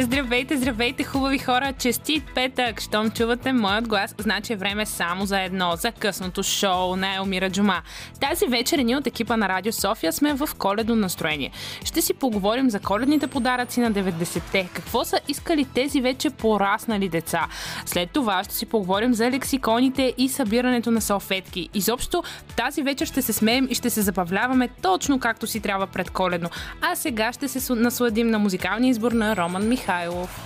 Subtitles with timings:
[0.00, 1.72] Здравейте, здравейте, хубави хора!
[1.78, 2.80] Честит петък!
[2.80, 7.50] Щом чувате моят глас, значи е време само за едно, за късното шоу на Елмира
[7.50, 7.82] Джума.
[8.20, 11.50] Тази вечер ние от екипа на Радио София сме в коледно настроение.
[11.84, 14.68] Ще си поговорим за коледните подаръци на 90-те.
[14.74, 17.46] Какво са искали тези вече пораснали деца?
[17.86, 21.68] След това ще си поговорим за лексиконите и събирането на салфетки.
[21.74, 22.22] Изобщо
[22.56, 26.50] тази вечер ще се смеем и ще се забавляваме точно както си трябва пред коледно.
[26.80, 29.87] А сега ще се насладим на музикалния избор на Роман Михайлов.
[29.88, 30.44] Михайлов.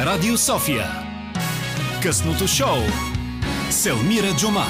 [0.00, 0.86] Радио София.
[2.02, 2.78] Късното шоу.
[3.70, 4.66] Селмира Джума.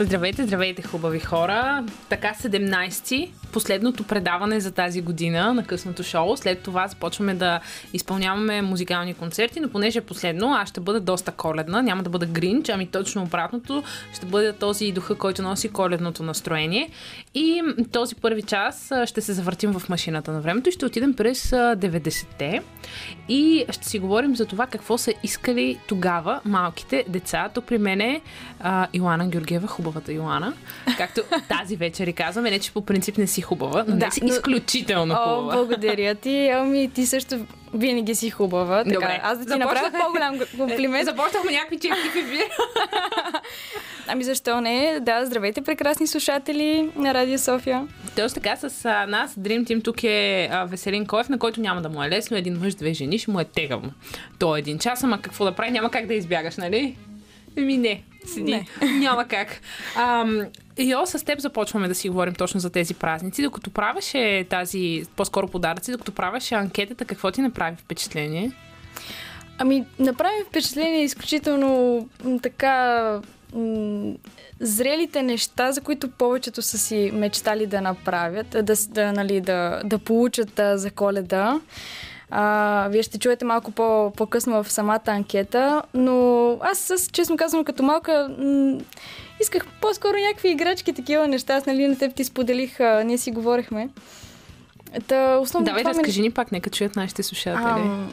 [0.00, 1.84] Здравейте, здравейте, хубави хора!
[2.08, 6.36] Така 17-ти последното предаване за тази година на късното шоу.
[6.36, 7.60] След това започваме да
[7.92, 12.26] изпълняваме музикални концерти, но понеже е последно, аз ще бъда доста коледна, няма да бъда
[12.26, 13.82] гринч, ами точно обратното,
[14.14, 16.90] ще бъде този духа, който носи коледното настроение.
[17.34, 21.50] И този първи час ще се завъртим в машината на времето и ще отидем през
[21.50, 22.62] 90-те
[23.28, 27.48] и ще си говорим за това какво са искали тогава малките деца.
[27.54, 28.20] Тук при мен е
[28.94, 30.52] Йоана Георгиева, хубавата Йоана,
[30.96, 34.12] както тази вечер и казваме, не че по принцип не си хубава, но да, не
[34.12, 34.28] си но...
[34.28, 35.54] изключително хубава.
[35.54, 36.48] О, благодаря ти.
[36.48, 38.84] Ами ти също винаги си хубава.
[38.84, 39.20] Така, Добре.
[39.22, 39.82] Аз да ти Започнах...
[39.82, 41.04] направя по-голям комплимент.
[41.04, 42.40] Започнахме някакви чепки в
[44.08, 44.98] Ами защо не?
[45.00, 47.88] Да, здравейте, прекрасни слушатели на Радио София.
[48.16, 51.82] Точно така, с а, нас Dream Team тук е а, Веселин Коев, на който няма
[51.82, 52.36] да му е лесно.
[52.36, 53.92] Един мъж, две жени, ще му е тегавно.
[54.38, 55.70] То е един час, ама какво да прави?
[55.70, 56.96] Няма как да избягаш, нали?
[57.58, 58.50] Еми не, седи.
[58.50, 58.66] Не.
[58.98, 59.60] Няма как.
[59.96, 60.46] Ам,
[60.78, 63.42] Йо, с теб започваме да си говорим точно за тези празници.
[63.42, 68.52] Докато правеше тази, по-скоро подаръци, докато правеше анкетата, какво ти направи впечатление?
[69.58, 72.08] Ами, направи впечатление изключително
[72.42, 73.20] така
[74.60, 79.98] зрелите неща, за които повечето са си мечтали да направят, да, да, нали, да, да
[79.98, 81.60] получат за коледа.
[82.30, 87.64] А, вие ще чуете малко по, по-късно в самата анкета, но аз, с, честно казвам,
[87.64, 88.78] като малка м-
[89.40, 91.54] исках по-скоро някакви играчки, такива неща.
[91.54, 93.88] Аз, нали, на теб ти споделих, а, ние си говорихме.
[95.06, 96.28] Та, основно Давай, разкажи ми...
[96.28, 97.64] ни пак, нека чуят нашите слушатели.
[97.64, 98.06] А,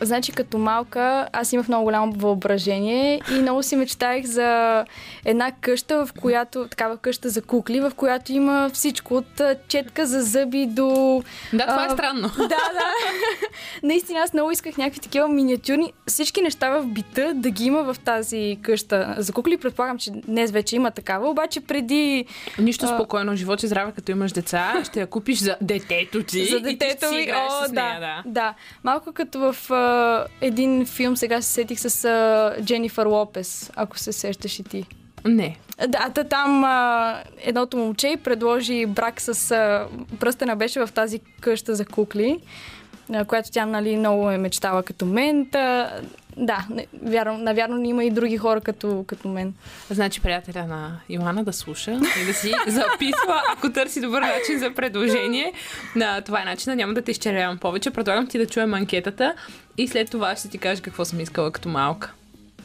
[0.00, 4.84] Значи като малка аз имах много голямо въображение и много си мечтаях за
[5.24, 10.22] една къща, в която, такава къща за кукли, в която има всичко от четка за
[10.22, 11.22] зъби до...
[11.52, 12.30] Да, това а, е странно.
[12.38, 12.92] Да, да.
[13.82, 17.98] Наистина аз много исках някакви такива миниатюрни, всички неща в бита да ги има в
[17.98, 19.56] тази къща за кукли.
[19.56, 22.24] Предполагам, че днес вече има такава, обаче преди...
[22.58, 22.88] Нищо а...
[22.88, 26.44] спокойно, живот и здраве, като имаш деца, ще я купиш за детето ти.
[26.44, 28.22] За детето ми, о, да, нея, да.
[28.26, 29.70] Да, малко като в
[30.40, 34.86] един филм, сега се сетих с uh, Дженифър Лопес, ако се сещаш и ти.
[35.24, 35.56] Не.
[35.88, 39.86] Да, та, там а, едното момче предложи брак с а,
[40.20, 42.38] пръстена беше в тази къща за кукли,
[43.12, 45.46] а, която тя нали, много е мечтала като мен.
[45.52, 45.90] Та,
[46.40, 46.66] да,
[47.02, 49.54] вярно, навярно има и други хора като, като мен.
[49.90, 54.74] Значи приятеля на Йоанна да слуша и да си записва, ако търси добър начин за
[54.74, 55.52] предложение.
[55.96, 57.90] Да, това е начинът, няма да те изчерявам повече.
[57.90, 59.34] Предлагам ти да чуем анкетата
[59.78, 62.12] и след това ще ти кажа какво съм искала като малка.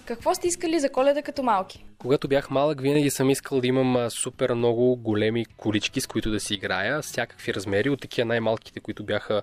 [0.06, 1.86] Какво сте искали за коледа като малки?
[1.98, 6.40] Когато бях малък, винаги съм искал да имам супер много големи колички, с които да
[6.40, 9.42] си играя, всякакви размери, от такива най-малките, които бяха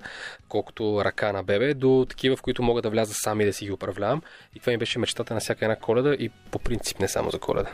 [0.49, 3.73] колкото ръка на бебе, до такива, в които мога да вляза сами да си ги
[3.73, 4.23] управлявам.
[4.57, 7.39] И това ми беше мечтата на всяка една коледа и по принцип не само за
[7.39, 7.71] коледа.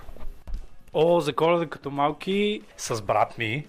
[0.93, 3.67] О, за коледа като малки с брат ми,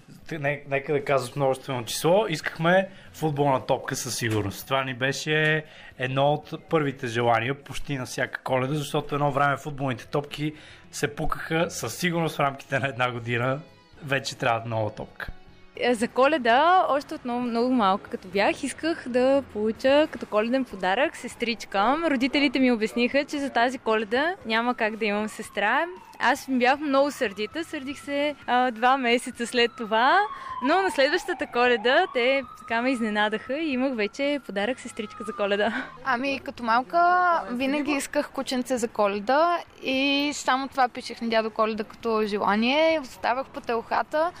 [0.68, 4.66] нека да кажа с множествено число, искахме футболна топка със сигурност.
[4.66, 5.64] Това ни беше
[5.98, 10.52] едно от първите желания почти на всяка коледа, защото едно време футболните топки
[10.92, 13.60] се пукаха със сигурност в рамките на една година.
[14.04, 15.30] Вече трябва нова топка.
[15.76, 20.64] Е, за коледа, още от много, много малка като бях, исках да получа като коледен
[20.64, 21.96] подарък сестричка.
[22.10, 25.86] Родителите ми обясниха, че за тази коледа няма как да имам сестра.
[26.22, 30.18] Аз бях много сърдита, сърдих се а, два месеца след това,
[30.62, 35.84] но на следващата коледа те така ме изненадаха и имах вече подарък сестричка за коледа.
[36.04, 41.84] Ами като малка винаги исках кученце за коледа и само това пишех на дядо коледа
[41.84, 43.00] като желание.
[43.00, 44.32] Оставах по телхата.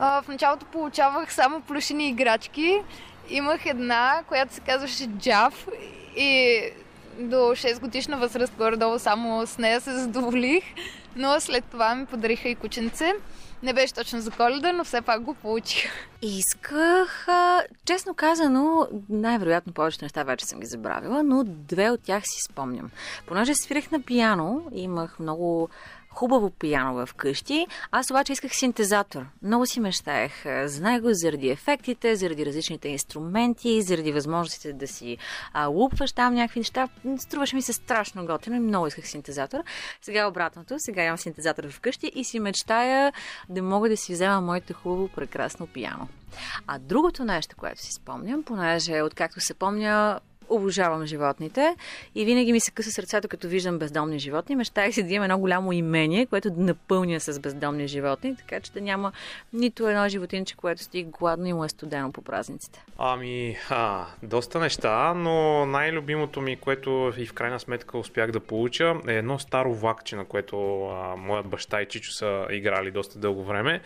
[0.00, 2.82] А, в началото получавах само плюшени играчки.
[3.30, 5.68] Имах една, която се казваше Джав
[6.16, 6.60] и
[7.18, 10.64] до 6 годишна възраст горе-долу само с нея се задоволих
[11.16, 13.12] но след това ми подариха и кученце.
[13.62, 15.90] Не беше точно за коледа, но все пак го получих.
[16.22, 17.26] Исках,
[17.84, 22.90] честно казано, най-вероятно повечето неща вече съм ги забравила, но две от тях си спомням.
[23.26, 25.68] Понеже свирих на пияно, имах много
[26.14, 27.66] хубаво пияно вкъщи.
[27.90, 29.26] Аз обаче исках синтезатор.
[29.42, 30.32] Много си мечтаях
[30.64, 35.18] за него заради ефектите, заради различните инструменти, заради възможностите да си
[35.52, 36.88] а, лупваш там някакви неща.
[37.18, 39.60] Струваше ми се страшно готино и много исках синтезатор.
[40.02, 40.74] Сега е обратното.
[40.78, 43.12] Сега имам синтезатор вкъщи и си мечтая
[43.48, 46.08] да мога да си взема моето хубаво, прекрасно пияно.
[46.66, 51.76] А другото нещо, което си спомням, понеже откакто се помня, обожавам животните
[52.14, 54.56] и винаги ми се къса сърцето, като виждам бездомни животни.
[54.56, 58.72] Мечтах си да имам едно голямо имение, което да напълня с бездомни животни, така че
[58.72, 59.12] да няма
[59.52, 62.84] нито едно животинче, което стои гладно и му е студено по празниците.
[62.98, 68.94] Ами, а, доста неща, но най-любимото ми, което и в крайна сметка успях да получа,
[69.08, 73.44] е едно старо влакче, на което а, моят баща и Чичо са играли доста дълго
[73.44, 73.80] време.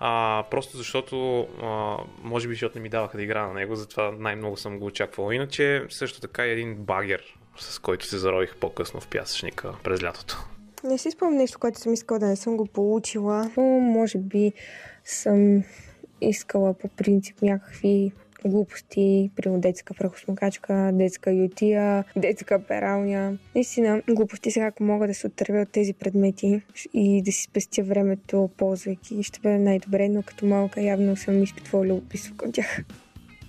[0.00, 4.12] А, просто защото, а, може би, защото не ми даваха да игра на него, затова
[4.18, 5.32] най-много съм го очаквал.
[5.32, 7.22] Иначе, също така и един багер,
[7.58, 10.46] с който се зарових по-късно в пясъчника през лятото.
[10.84, 14.52] Не си спомням нещо, което съм искала да не съм го получила, но може би
[15.04, 15.62] съм
[16.20, 18.12] искала по принцип някакви
[18.48, 23.38] глупости, примерно детска прахосмокачка, детска ютия, детска пералня.
[23.54, 26.62] Наистина, глупости сега, ако мога да се отървя от тези предмети
[26.94, 31.86] и да си спестя времето, ползвайки, ще бъде най-добре, но като малка явно съм изпитвала
[31.86, 32.80] любопитство към тях.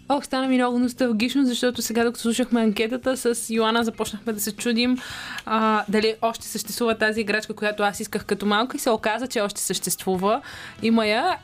[0.10, 4.52] Ох, стана ми много носталгично, защото сега, докато слушахме анкетата с Йоана, започнахме да се
[4.56, 4.98] чудим
[5.46, 9.42] а, дали още съществува тази играчка, която аз исках като малка и се оказа, че
[9.42, 10.42] още съществува.
[10.82, 11.38] Има я.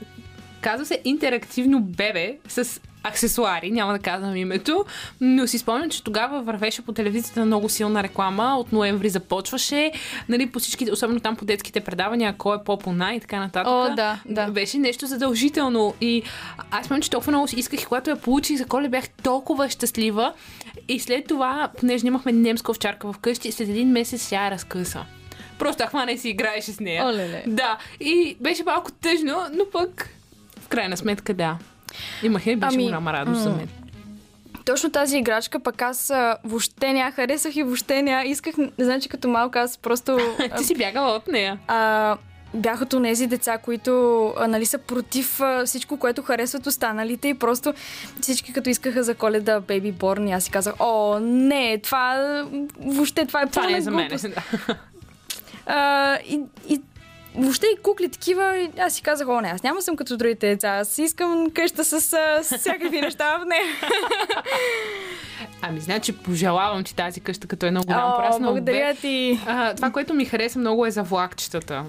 [0.61, 4.85] Казва се интерактивно бебе с аксесуари, няма да казвам името,
[5.21, 9.91] но си спомням, че тогава вървеше по телевизията много силна реклама, от ноември започваше,
[10.29, 13.73] нали, по всички, особено там по детските предавания, кой е по-пона и така нататък.
[13.73, 14.47] О, да, да.
[14.47, 16.23] Беше нещо задължително и
[16.71, 20.33] аз спомням, че толкова много исках и когато я получих за коле бях толкова щастлива
[20.87, 25.05] и след това, понеже нямахме немска овчарка вкъщи, след един месец тя я разкъса.
[25.59, 27.05] Просто хвана и си играеше с нея.
[27.05, 27.43] Оле-ле.
[27.47, 30.09] Да, и беше малко тъжно, но пък
[30.61, 31.57] в крайна сметка да.
[32.23, 33.69] Имах и беше Ами, голяма радост за мен.
[34.65, 36.11] Точно тази играчка пък аз
[36.43, 38.55] въобще не я харесах и въобще не я исках.
[38.77, 40.17] Значи като малка аз просто...
[40.57, 41.59] Ти си бягала от нея.
[41.67, 42.17] а,
[42.53, 47.73] бях от тези деца, които нали, са против всичко, което харесват останалите и просто
[48.21, 52.43] всички като искаха за коледа Baby Born и аз си казах, о, не, това
[52.79, 54.09] въобще това е Това не е за мен.
[54.21, 54.75] Да.
[55.65, 56.81] А, и, и
[57.35, 60.69] въобще и кукли такива, аз си казах, о не, аз няма съм като другите деца,
[60.69, 62.01] аз искам къща с,
[62.43, 63.63] с всякакви неща в нея.
[65.61, 68.99] Ами, значи, пожелавам ти тази къща като едно голямо О, прасно благодаря обе.
[69.01, 69.39] ти.
[69.47, 71.85] А, това, което ми хареса много е за влакчетата.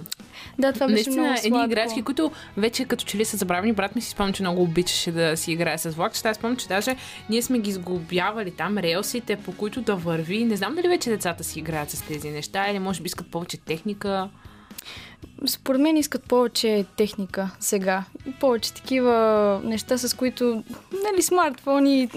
[0.59, 1.67] Да, това беше Наистина, много едни сладко.
[1.73, 3.73] играчки, които вече като че ли са забравени.
[3.73, 6.29] Брат ми си спомня, че много обичаше да си играе с влакчета.
[6.29, 6.97] Аз спомням, че даже
[7.31, 10.45] ние сме ги сглобявали там, релсите, по които да върви.
[10.45, 13.57] Не знам дали вече децата си играят с тези неща или може би искат повече
[13.57, 14.29] техника.
[15.47, 18.05] Според мен искат повече техника сега.
[18.41, 22.09] Повече такива неща, с които, нали, смартфони,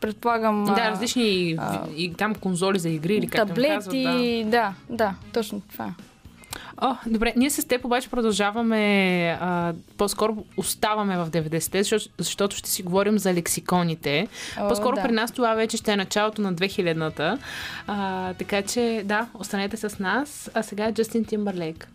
[0.00, 0.64] предполагам...
[0.64, 4.50] Да, различни а, и там конзоли за игри или как таблети, казват, да.
[4.50, 5.94] да, да, точно това.
[6.80, 12.70] О, добре, ние с теб обаче продължаваме, а, по-скоро оставаме в 90-те, защото, защото ще
[12.70, 14.28] си говорим за лексиконите.
[14.60, 15.02] О, по-скоро да.
[15.02, 17.38] при нас това вече ще е началото на 2000-та.
[17.86, 20.50] А, така че, да, останете с нас.
[20.54, 21.88] А сега е Джастин Тимбърлейк.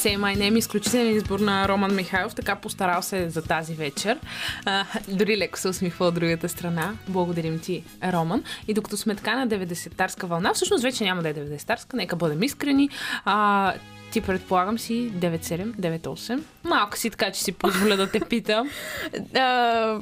[0.00, 4.18] Say My Name, изключителен избор на Роман Михайлов, така постарал се за тази вечер.
[4.64, 6.92] А, дори леко се усмихва от другата страна.
[7.08, 8.44] Благодарим ти, Роман.
[8.68, 12.42] И докато сме така на 90-тарска вълна, всъщност вече няма да е 90-тарска, нека бъдем
[12.42, 12.88] искрени.
[13.24, 13.72] А,
[14.12, 16.42] ти предполагам си 9-7, 9-8.
[16.64, 18.70] Малко си така, че си позволя да те питам.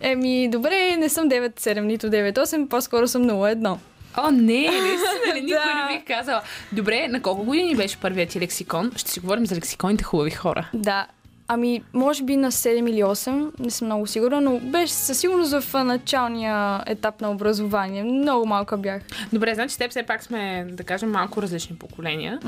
[0.00, 3.76] Еми, добре, не съм 9-7, нито 9-8, по-скоро съм 0-1.
[4.16, 5.40] О, не, наистина ли?
[5.42, 5.88] Никой Да.
[5.88, 6.42] не бих казала.
[6.72, 8.92] Добре, на колко години беше първият ти лексикон?
[8.96, 10.68] Ще си говорим за лексиконите хубави хора.
[10.74, 11.06] Да,
[11.48, 15.52] ами, може би на 7 или 8, не съм много сигурна, но беше със сигурност
[15.54, 18.02] в началния етап на образование.
[18.02, 19.02] Много малка бях.
[19.32, 22.38] Добре, значи теб все пак сме, да кажем, малко различни поколения.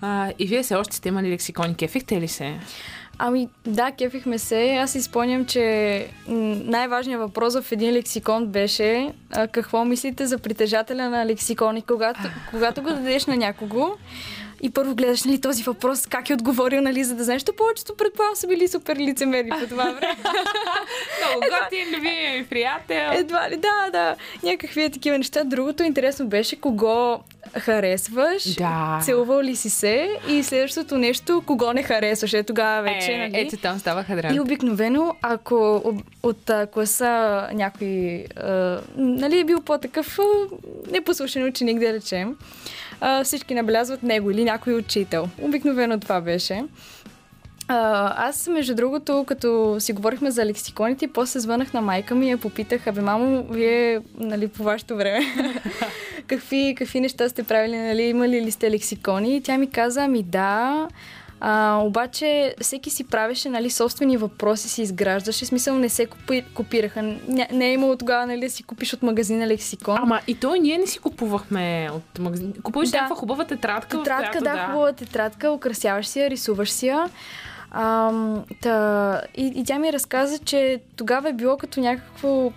[0.00, 1.74] А, и вие все още сте имали лексикони.
[1.74, 2.54] Кефихте ли се?
[3.22, 4.76] Ами да, кефихме се.
[4.76, 11.10] Аз си спомням, че най-важният въпрос в един лексикон беше а, какво мислите за притежателя
[11.10, 13.86] на лексикон и когато, когато го дадеш на някого
[14.62, 17.94] и първо гледаш нали, този въпрос, как е отговорил, нали, за да знаеш, че повечето
[17.94, 20.16] предполагам са били супер лицемери по това време.
[21.20, 23.10] Много готин, любимия ми приятел.
[23.12, 24.16] Едва ли, да, да.
[24.42, 25.44] Някакви е такива неща.
[25.44, 27.20] Другото интересно беше кого
[27.54, 29.00] харесваш, Да.
[29.02, 32.32] целувал ли си се и следващото нещо, кого не харесваш.
[32.32, 33.32] Е, тогава вече, Е, нали?
[33.36, 34.40] ето там ставаха И драми.
[34.40, 35.82] обикновено, ако
[36.22, 37.10] от а, класа
[37.52, 40.18] някой а, нали, е бил по-такъв
[40.90, 42.36] непослушен ученик, да речем,
[43.00, 45.28] а, всички набелязват него или някой учител.
[45.42, 46.64] Обикновено това беше.
[47.72, 52.30] А, аз, между другото, като си говорихме за лексиконите, после звънах на майка ми и
[52.30, 55.20] я попитах, абе, мамо, вие, нали, по вашето време,
[56.26, 59.36] какви, какви неща сте правили, нали, имали ли сте лексикони?
[59.36, 60.88] И тя ми каза, ами да,
[61.40, 65.44] а, обаче всеки си правеше нали, собствени въпроси, си изграждаше.
[65.44, 67.02] Смисъл не се купи, копираха.
[67.02, 69.96] Не, не е имало тогава нали, да си купиш от магазина лексикон.
[69.98, 72.52] Ама и то ние не си купувахме от магазина.
[72.62, 72.96] Купуваш да.
[72.96, 73.98] някаква хубава тетрадка.
[73.98, 77.10] Тетрадка, която, да, да, хубава тетрадка, украсяваш си я, рисуваш си я.
[77.72, 78.12] А,
[78.60, 82.52] та, и, и тя ми разказа, че тогава е било като някакво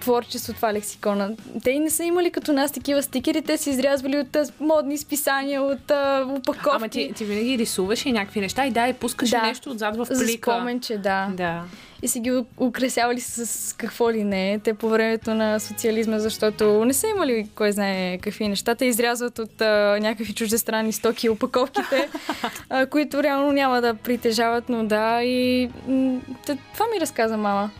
[0.00, 1.30] творчество това лексикона.
[1.64, 4.98] Те и не са имали като нас такива стикери, те са изрязвали от а, модни
[4.98, 6.70] списания, от а, упаковки.
[6.76, 9.42] Ама ти, ти винаги рисуваш и някакви неща и да, и пускаш Да.
[9.42, 10.50] нещо отзад в плика.
[10.50, 11.28] За споменче, да.
[11.32, 11.62] Да.
[12.02, 14.60] И си ги украсявали с какво ли не.
[14.64, 18.74] Те по времето на социализма, защото не са имали кой знае какви неща.
[18.74, 22.08] Те изрязват от а, някакви чуждестранни стоки опаковките,
[22.70, 25.22] а, които реално няма да притежават, но да.
[25.22, 27.70] И м- това ми разказа мама.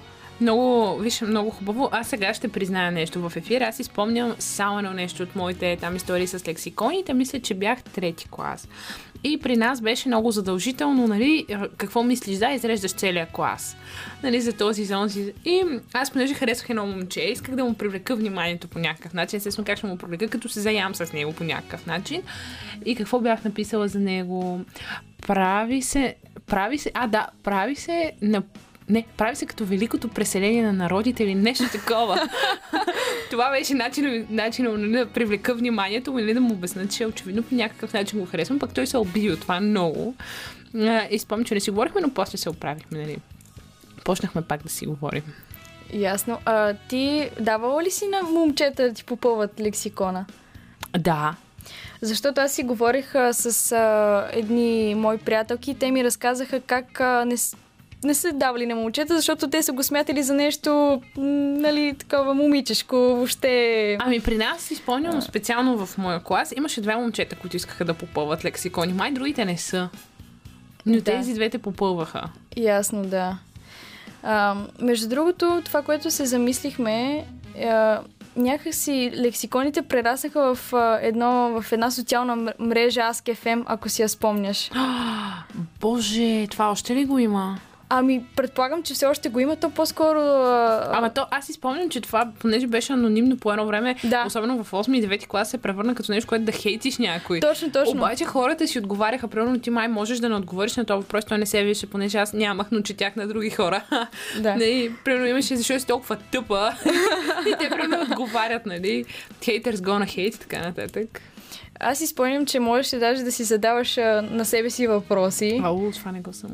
[0.41, 1.89] Много, виж, много хубаво.
[1.93, 3.61] Аз сега ще призная нещо в ефир.
[3.61, 7.15] Аз си спомням само едно нещо от моите там истории с лексиконите.
[7.15, 8.69] Мисля, че бях трети клас.
[9.25, 13.77] И при нас беше много задължително, нали, какво мислиш да изреждаш целия клас.
[14.23, 15.33] Нали, за този зон си.
[15.45, 19.37] И аз, понеже харесвах едно момче, исках да му привлека вниманието по някакъв начин.
[19.37, 22.23] Естествено, как ще му привлека, като се заям с него по някакъв начин.
[22.85, 24.61] И какво бях написала за него?
[25.27, 26.15] Прави се,
[26.47, 28.43] прави се, а да, прави се на
[28.91, 32.29] не, прави се като великото преселение на народите или нещо такова.
[33.31, 37.55] Това беше начин, начин да привлека вниманието му или да му обясня, че очевидно по
[37.55, 40.15] някакъв начин го харесвам, пък той се оби от това много.
[41.11, 43.19] И спомням, че не си говорихме, но после се оправихме, нали?
[44.05, 45.23] Почнахме пак да си говорим.
[45.93, 46.39] Ясно.
[46.45, 50.27] А, ти давала ли си на момчета да ти попълват лексикона?
[50.99, 51.35] Да,
[52.03, 57.01] Защото аз си говорих а, с а, едни мои приятелки и те ми разказаха как
[57.01, 57.37] а, не,
[58.05, 62.97] не са давали на момчета, защото те са го смятали за нещо, нали, такова момичешко,
[62.97, 63.97] въобще...
[64.01, 67.95] Ами при нас си спомням специално в моя клас имаше две момчета, които искаха да
[67.95, 68.93] попълват лексикони.
[68.93, 69.89] Май другите не са.
[70.87, 71.03] Но Да.
[71.05, 72.23] тези двете попълваха.
[72.57, 73.39] Ясно, да.
[74.23, 77.25] А, между другото, това, което се замислихме,
[77.65, 78.01] а,
[78.37, 84.71] някакси лексиконите прераснаха в, а, едно, в една социална мрежа Ask.fm, ако си я спомняш.
[85.81, 87.59] Боже, това още ли го има?
[87.93, 90.19] Ами, предполагам, че все още го има, то по-скоро...
[90.21, 94.25] А, Ама то, аз си спомням, че това, понеже беше анонимно по едно време, Да.
[94.27, 97.41] особено в 8 и 9 клас, се превърна като нещо, което да хейтиш някой.
[97.41, 97.93] Точно, точно.
[97.97, 101.39] Обаче хората си отговаряха, примерно ти май можеш да не отговориш на този въпрос, той
[101.39, 103.85] не се виждаше, понеже аз нямах, но четях на други хора.
[104.41, 104.55] Да.
[104.55, 106.73] Нали, примерно имаше, защо си толкова тъпа.
[107.49, 109.05] и те примерно отговарят, нали,
[109.41, 111.23] haters gonna hate така нататък.
[111.83, 115.61] Аз си спомням, че можеше даже да си задаваш а, на себе си въпроси.
[115.65, 116.51] Ау, това не го съм.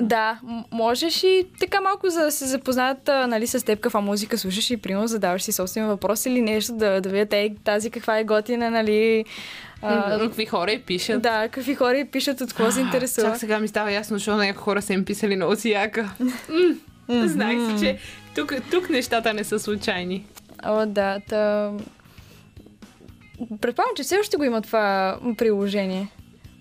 [0.00, 4.38] Да, можеш и така малко за да се запознаят а, нали, с теб каква музика
[4.38, 8.18] слушаш и примерно задаваш си собствен въпрос или нещо да, да видят ей, тази каква
[8.18, 9.24] е готина, нали.
[9.82, 11.22] А, какви хора и пишат.
[11.22, 13.28] Да, какви хора и пишат, от какво се интересува.
[13.28, 16.10] Чак сега ми става ясно, защото някои хора са им писали много си яка.
[17.08, 17.98] Знаех си, че
[18.34, 20.24] тук, тук нещата не са случайни.
[20.64, 21.70] О, да, та...
[23.60, 26.08] Предполагам, че все още го има това приложение.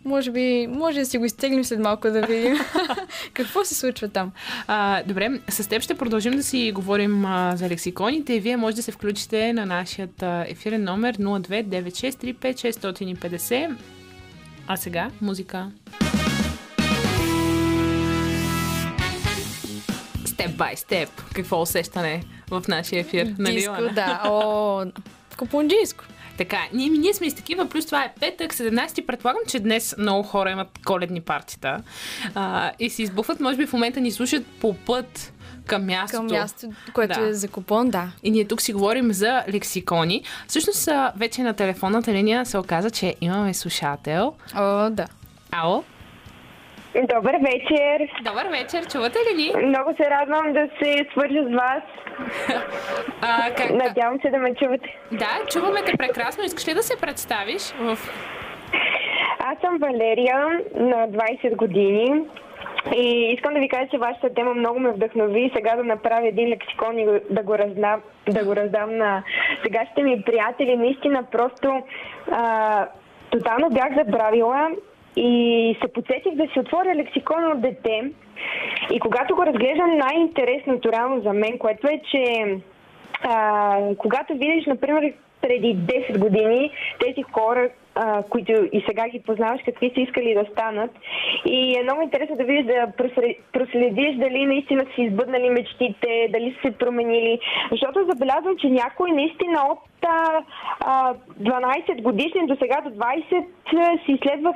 [0.05, 2.55] Може би, може да си го изтеглим след малко да видим
[3.33, 4.31] какво се случва там.
[4.67, 8.75] А, добре, с теб ще продължим да си говорим а, за лексиконите и вие може
[8.75, 10.09] да се включите на нашия
[10.47, 13.75] ефирен номер 029635650.
[14.67, 15.71] А сега музика.
[20.25, 21.09] Степ бай степ.
[21.35, 23.33] Какво усещане в нашия ефир?
[23.39, 23.93] Нали, Диско, Йоана?
[23.93, 24.21] да.
[24.25, 24.85] О,
[25.37, 26.03] купунджийско.
[26.37, 29.95] Така, ние, ние сме и с такива, плюс това е петък, 17 предполагам, че днес
[29.97, 31.83] много хора имат коледни партита
[32.35, 35.33] а, и си избухват, може би в момента ни слушат по път
[35.65, 36.27] към мястото.
[36.27, 37.27] Към място, което Да.
[37.27, 38.11] е за купон, да.
[38.23, 40.23] И ние тук си говорим за лексикони.
[40.47, 44.33] Всъщност вече на телефонната линия се оказа, че имаме слушател.
[44.55, 45.07] О, да.
[45.51, 45.83] Ало?
[46.95, 48.09] Добър вечер!
[48.21, 49.67] Добър вечер, чувате ли ни?
[49.67, 51.83] Много се радвам да се свържа с вас.
[53.21, 54.97] А, как, Надявам се да ме чувате.
[55.11, 56.43] да, чуваме те прекрасно.
[56.43, 57.71] Искаш ли да се представиш?
[57.79, 57.97] В...
[59.39, 62.21] Аз съм Валерия, на 20 години.
[62.95, 66.49] И искам да ви кажа, че вашата тема много ме вдъхнови сега да направя един
[66.49, 69.23] лексикон и да го раздам, да го раздам на
[69.63, 70.75] сегашните ми приятели.
[70.75, 71.83] Наистина просто
[72.31, 72.87] а,
[73.31, 74.69] тотално бях забравила
[75.15, 78.11] и се подсетих да си отворя лексикон от дете.
[78.91, 82.45] И когато го разглеждам, най-интересното реално за мен, което е, че
[83.23, 87.69] а, когато видиш, например, преди 10 години тези хора,
[88.29, 90.91] които и сега ги познаваш, какви са искали да станат.
[91.45, 92.91] И е много интересно да видиш, да
[93.53, 97.39] проследиш дали наистина са избъднали мечтите, дали са се променили.
[97.71, 103.45] Защото забелязвам, че някой наистина от а, 12 годишни до сега до 20
[104.05, 104.55] си изследват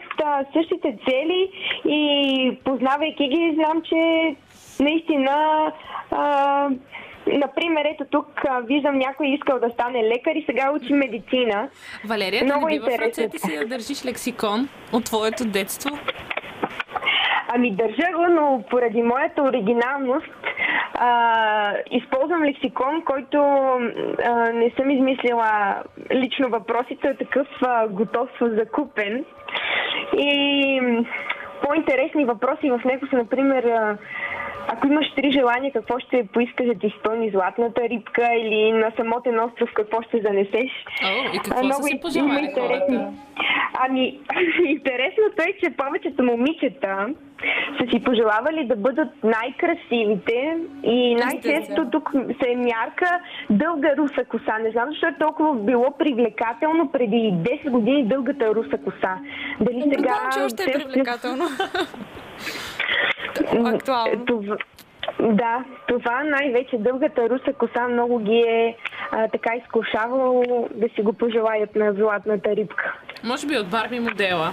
[0.54, 1.52] същите цели
[1.86, 4.36] и познавайки ги, знам, че
[4.80, 5.72] наистина
[6.12, 6.70] а,
[7.34, 11.70] Например, ето тук а, виждам някой искал да стане лекар и сега учи медицина.
[12.06, 15.98] Валерия, Много да не бива в ръцете си да държиш лексикон от твоето детство?
[17.56, 20.28] Ами държа го, но поради моята оригиналност
[20.94, 23.38] а, използвам лексикон, който
[24.26, 25.76] а, не съм измислила
[26.12, 29.26] лично въпросите, е такъв а, готов закупен.
[30.18, 30.82] И
[31.64, 33.98] по-интересни въпроси в него са, например,
[34.68, 39.40] ако имаш три желания, какво ще поискаш да ти изпълни златната рибка или на самотен
[39.40, 40.72] остров, какво ще занесеш?
[41.04, 42.54] О, и какво Много са си пожелали?
[43.80, 44.20] Ами,
[44.66, 47.08] интересното е, че повечето момичета
[47.80, 52.12] са си пожелавали да бъдат най-красивите и най-често тук
[52.44, 53.20] се е мярка
[53.50, 54.58] дълга руса коса.
[54.58, 59.18] Не знам защо е толкова било привлекателно преди 10 години дългата руса коса.
[59.62, 59.92] Дали сега...
[59.92, 61.44] Предполагам, че още е привлекателно.
[63.66, 64.26] актуално.
[64.26, 64.58] Това,
[65.20, 68.76] да, това най-вече дългата руса коса много ги е
[69.12, 72.94] а, така изкушавало да си го пожелаят на златната рибка.
[73.24, 74.52] Може би от Барби модела.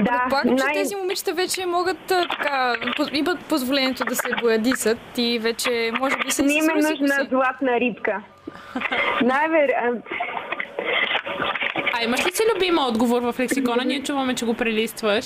[0.00, 0.74] Да, Предполагам, най...
[0.74, 2.74] че тези момичета вече могат така,
[3.12, 8.22] имат позволението да се боядисат и вече може би се Не има нужна златна рибка.
[9.22, 9.70] Най-вер...
[12.00, 13.84] А имаш ли си любим отговор в лексикона?
[13.84, 15.24] Ние чуваме, че го прелистваш.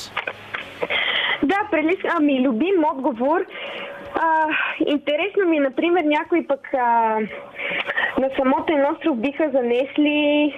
[1.42, 1.98] Да, прелис...
[2.16, 3.46] ами, любим отговор.
[4.14, 4.46] А,
[4.86, 7.18] интересно ми, например, някой пък а,
[8.18, 10.54] на самотен остров биха занесли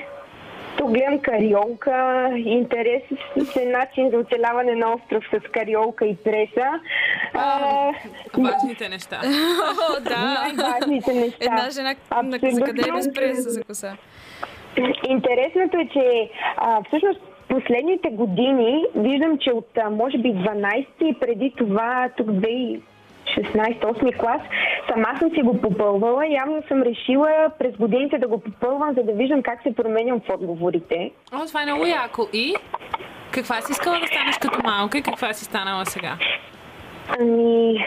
[0.76, 2.28] тук гледам кариолка.
[2.36, 6.80] Интересен се начин за оцеляване на остров с кариолка и преса.
[7.34, 7.92] А,
[8.38, 9.20] важните неща.
[9.24, 10.18] О, да.
[10.18, 11.44] Най-важните неща.
[11.44, 12.50] Една жена Абсолютно.
[12.50, 13.96] за къде е без преса за коса.
[15.08, 17.20] Интересното е, че а, всъщност
[17.54, 22.80] последните години виждам, че от може би 12 и преди това, тук 2016
[23.36, 24.40] 8 клас,
[24.88, 26.26] сама съм си го попълвала.
[26.26, 30.34] Явно съм решила през годините да го попълвам, за да виждам как се променям в
[30.34, 31.10] отговорите.
[31.32, 32.28] О, това е много яко.
[32.32, 32.54] И?
[33.30, 36.18] Каква си искала да станеш като малка и каква си станала сега?
[37.20, 37.84] Ами,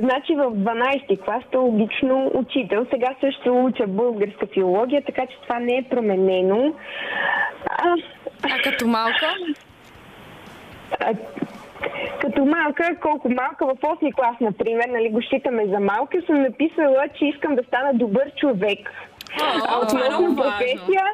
[0.00, 2.86] Значи в 12-ти клас логично учител.
[2.90, 6.74] Сега също уча българска филология, така че това не е променено.
[7.70, 7.94] А,
[8.42, 9.34] а като малка?
[11.00, 11.14] А,
[12.20, 17.04] като малка, колко малка, в 8 клас, например, нали, го считаме за малка, съм написала,
[17.18, 18.90] че искам да стана добър човек.
[19.68, 21.04] а относно професия,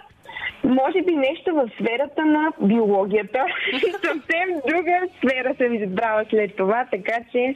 [0.65, 3.45] може би нещо в сферата на биологията.
[3.91, 7.55] Съвсем друга сфера съм избрала след това, така че...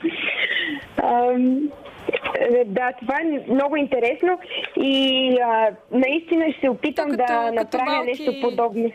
[1.02, 1.60] Ам,
[2.66, 4.38] да, това е много интересно
[4.76, 8.92] и а, наистина ще се опитам като, да направя малки, нещо подобно.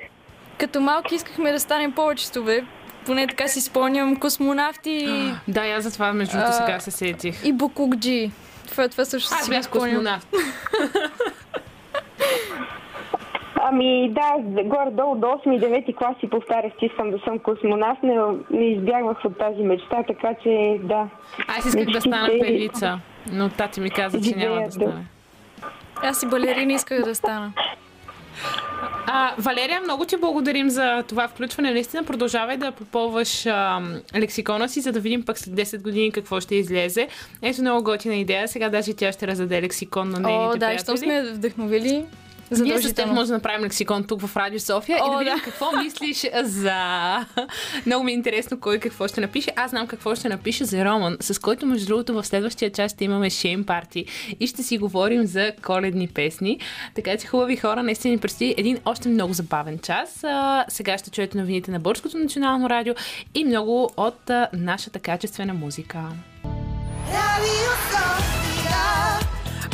[0.57, 2.61] Като малки искахме да станем повечето, бе.
[3.05, 5.07] Поне така си спомням космонавти.
[5.47, 7.45] да, аз за това между другото сега се сетих.
[7.45, 8.31] И Букукджи.
[8.69, 10.27] Това, това също си бях космонавт.
[13.61, 18.15] Ами да, горе-долу до 8-9 класи повтарях, че искам да съм космонавт, не,
[18.51, 21.09] не избягвах от тази мечта, така че да.
[21.47, 22.99] Аз исках да стана певица,
[23.31, 25.05] но тати ми каза, че няма да стане.
[26.03, 27.53] Аз и балерина исках да стана.
[29.07, 31.71] А, Валерия, много ти благодарим за това включване.
[31.71, 33.81] Наистина продължавай да попълваш а,
[34.15, 37.07] лексикона си, за да видим пък след 10 години какво ще излезе.
[37.41, 38.47] Ето много готина идея.
[38.47, 40.79] Сега даже тя ще раздаде лексикон на нейните О, да, приятели.
[40.79, 42.05] що сме вдъхновили
[42.51, 45.35] ние с теб може да направим лексикон тук в Радио София О, и да видим
[45.35, 45.43] да.
[45.43, 46.75] какво мислиш за...
[47.85, 49.51] Много ми е интересно кой какво ще напише.
[49.55, 53.05] Аз знам какво ще напише за Роман, с който между другото в следващия час ще
[53.05, 54.05] имаме шейм парти
[54.39, 56.59] и ще си говорим за коледни песни.
[56.95, 60.23] Така че хубави хора, наистина ни предстои един още много забавен час.
[60.23, 62.93] А, сега ще чуете новините на Бърското национално радио
[63.35, 65.97] и много от а, нашата качествена музика.
[67.13, 68.46] Радио София.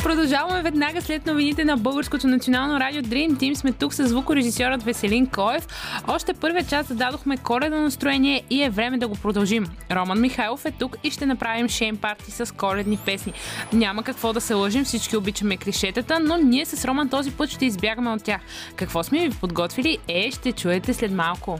[0.04, 3.54] Продължаваме веднага след новините на Българското национално радио Dream Team.
[3.54, 5.66] Сме тук с звукорежисьорът Веселин Коев.
[6.08, 9.66] Още първия час зададохме коледно настроение и е време да го продължим.
[9.90, 13.32] Роман Михайлов е тук и ще направим шейн парти с коледни песни.
[13.72, 17.66] Няма какво да се лъжим, всички обичаме клишетата, но ние с Роман този път ще
[17.66, 18.40] избягаме от тях.
[18.76, 21.58] Какво сме ви подготвили е, ще чуете след малко.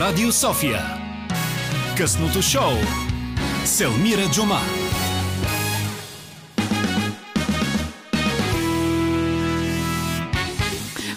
[0.00, 0.80] Радио София.
[1.96, 2.72] Късното шоу.
[3.64, 4.58] Селмира Джума.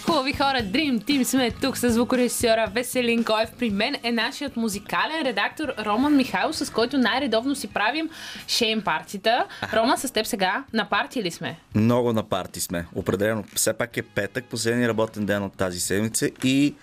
[0.06, 3.48] Хубави хора, Dream Team сме тук с звукорежисьора Веселин Коев.
[3.58, 8.10] При мен е нашият музикален редактор Роман Михайлов, с който най-редовно си правим
[8.48, 9.46] шейн партита.
[9.72, 11.58] Роман, с теб сега на парти ли сме?
[11.74, 12.86] Много на парти сме.
[12.94, 13.44] Определено.
[13.54, 16.74] Все пак е петък, последния работен ден от тази седмица и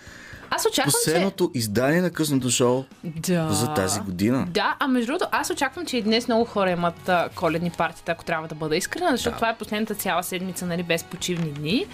[0.50, 2.84] Аз очаквам, последното издание на късното шоу
[3.24, 3.32] че...
[3.32, 3.52] Да.
[3.52, 4.46] за тази година.
[4.50, 8.12] Да, а между другото, аз очаквам, че и днес много хора имат а, коледни партита,
[8.12, 9.36] ако трябва да бъда искрена, защото Да.
[9.36, 11.86] това е последната цяла седмица, нали, без почивни дни.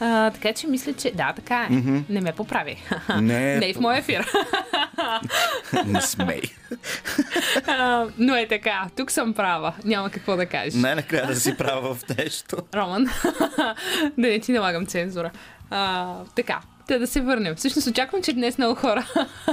[0.00, 1.74] А, така че мисля, че да, така е.
[2.08, 2.82] Не ме поправи.
[3.20, 4.26] Не, Не и в моя ефир.
[5.86, 6.40] Не смей.
[7.66, 9.74] А, Но е така, тук съм права.
[9.84, 10.74] Няма какво да кажеш.
[10.74, 12.56] Най-накрая да си права в нещо.
[12.74, 13.04] Роман,
[14.18, 15.30] да не ти налагам цензура.
[15.70, 17.54] А, така, Та да се върнем.
[17.54, 19.06] Всъщност очаквам, че днес много хора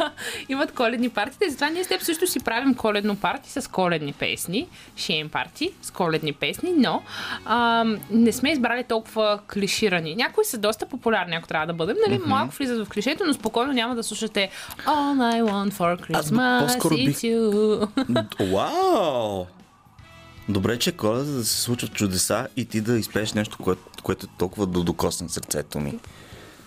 [0.49, 1.47] имат коледни партии.
[1.47, 4.67] И затова ние с теб също си правим коледно парти с коледни песни.
[4.95, 7.03] Шейн парти с коледни песни, но
[7.45, 10.15] а, не сме избрали толкова клиширани.
[10.15, 11.97] Някои са доста популярни, ако трябва да бъдем.
[12.07, 12.19] Нали?
[12.19, 12.25] Mm-hmm.
[12.27, 14.49] Малко влизат в клишето, но спокойно няма да слушате
[14.85, 17.87] All I want for Аз Christmas по-скоро is you.
[18.51, 19.45] Вау!
[20.49, 24.29] Добре, че коледа да се случват чудеса и ти да изпееш нещо, което, което е
[24.37, 25.99] толкова да докосне сърцето ми.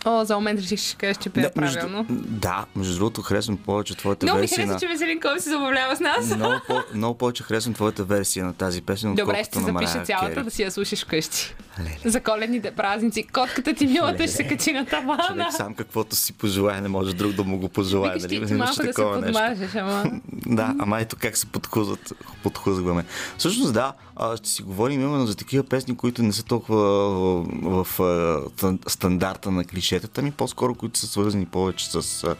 [0.04, 2.06] О, за момент реших, ще кажеш, че пея между, правилно.
[2.10, 4.80] да, между другото харесвам повече твоята Много ми версия хареса, на...
[4.80, 6.36] че Веселин Ков се забавлява с нас.
[6.36, 10.44] Много, по, много повече харесвам твоята версия на тази песен, Добре, ще запиша цялата Кери.
[10.44, 11.54] да си я слушаш вкъщи.
[11.80, 12.10] Леле.
[12.10, 13.22] За коледните празници.
[13.22, 15.24] Котката ти милата ще се качи на тавана.
[15.28, 18.14] Човек сам каквото си пожелае, не може друг да му го пожелае.
[18.14, 18.46] Викаш нали?
[18.46, 20.04] ти малко да се подмажеш, ама...
[20.46, 23.04] Да, ама ето как се подхузват, подхузваме.
[23.38, 26.82] Всъщност да, а, ще си говорим именно за такива песни, които не са толкова
[27.62, 27.98] в, в,
[28.56, 32.36] стан- стандарта на клишетата ми, по-скоро които са свързани повече с а,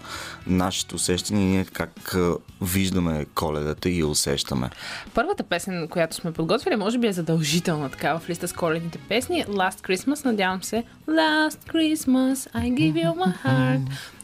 [0.47, 4.71] нашите усещания и ние как а, виждаме коледата и я усещаме.
[5.15, 9.45] Първата песен, която сме подготвили, може би е задължителна такава в листа с коледните песни.
[9.45, 10.85] Last Christmas, надявам се.
[11.09, 13.81] Last Christmas, I give you my heart.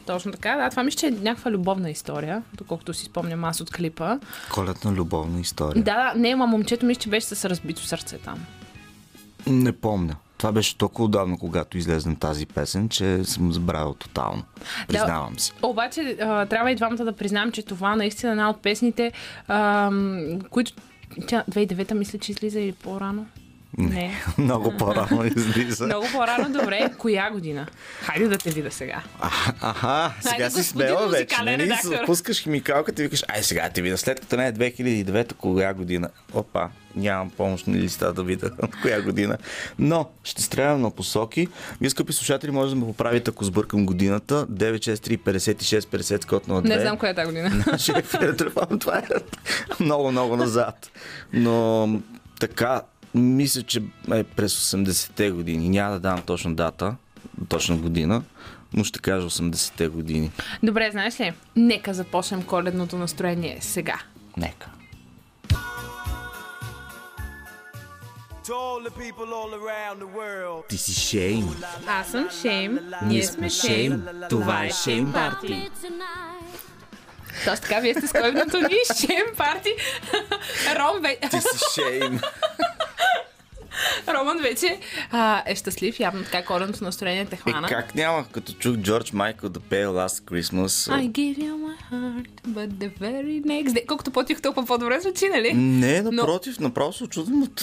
[0.07, 0.71] Точно така, да.
[0.71, 4.19] Това мисля, че е някаква любовна история, доколкото си спомням аз от клипа.
[4.53, 5.83] Коледна любовна история.
[5.83, 8.47] Да, да, не, ма момчето мисля, че беше с разбито сърце там.
[9.47, 10.17] Не помня.
[10.39, 14.43] Това беше толкова отдавна, когато излезна тази песен, че съм забравил тотално.
[14.89, 15.53] Признавам си.
[15.63, 19.13] Обаче а, трябва и двамата да признаем, че това наистина е една от песните,
[19.49, 20.73] ам, които
[21.29, 23.27] тя 2009 мисля, че излиза или по-рано.
[23.79, 24.13] Не.
[24.39, 25.87] Много по-рано излиза.
[25.87, 26.91] Много по-рано, добре.
[26.99, 27.67] Коя година?
[28.01, 29.03] Хайде да те видя сега.
[29.21, 31.23] А, аха, сега Хайде, си смела вече.
[31.25, 31.63] музикален Нали?
[31.65, 32.07] редактор.
[32.07, 36.09] Пускаш химикалката и викаш, ай сега те видя, след като не е 2009, коя година?
[36.33, 39.37] Опа, нямам помощни листа да видя от коя година.
[39.79, 41.49] Но ще стрелям на посоки.
[41.81, 44.47] Вие, скъпи слушатели, може да ме поправите, ако сбъркам годината.
[44.47, 46.69] 963 56 50 код на 2.
[46.69, 47.65] Не знам коя е тази година.
[47.67, 49.03] Нашия ефир телефон, това е
[49.81, 50.91] много, много назад.
[51.33, 51.89] Но
[52.41, 52.81] така,
[53.17, 55.69] мисля, че е през 80-те години.
[55.69, 56.97] Няма да дам точна дата,
[57.49, 58.23] точна година,
[58.73, 60.31] но ще кажа 80-те години.
[60.63, 61.33] Добре, знаеш ли?
[61.57, 64.01] Нека започнем коледното настроение сега.
[64.37, 64.71] Нека.
[68.47, 70.69] To all the people all around the world.
[70.69, 71.49] Ти си Шейн.
[71.87, 72.79] Аз съм Шейм.
[73.05, 74.07] Ние сме Шейм.
[74.31, 75.71] Това е Шейм Парти.
[77.45, 79.71] Точно така, вие сте с коледното ни Шейм парти.
[80.77, 81.17] Ром, ве...
[81.31, 82.21] Ти си Шейм.
[84.09, 84.79] Роман вече
[85.11, 86.01] а, е щастлив.
[86.01, 87.69] Явно така коледното настроение те Е, хвана.
[87.69, 90.93] как няма, като чух Джордж Майкъл да пее Last Christmas?
[90.93, 93.87] I give you my heart, but the very next day.
[93.87, 95.53] Колкото по-тихо, толкова по-добре звучи, нали?
[95.55, 97.61] Не, напротив, направо се очудвам от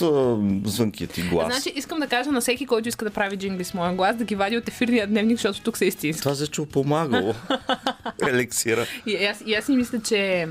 [0.66, 1.54] звънкия ти глас.
[1.54, 4.24] Значи искам да кажа на всеки, който иска да прави джингли с моя глас, да
[4.24, 6.22] ги вади от ефирния дневник, защото тук са истински.
[6.22, 7.34] Това за чул помагало.
[8.24, 8.86] Елексира.
[9.06, 10.48] И аз, и аз си мисля, че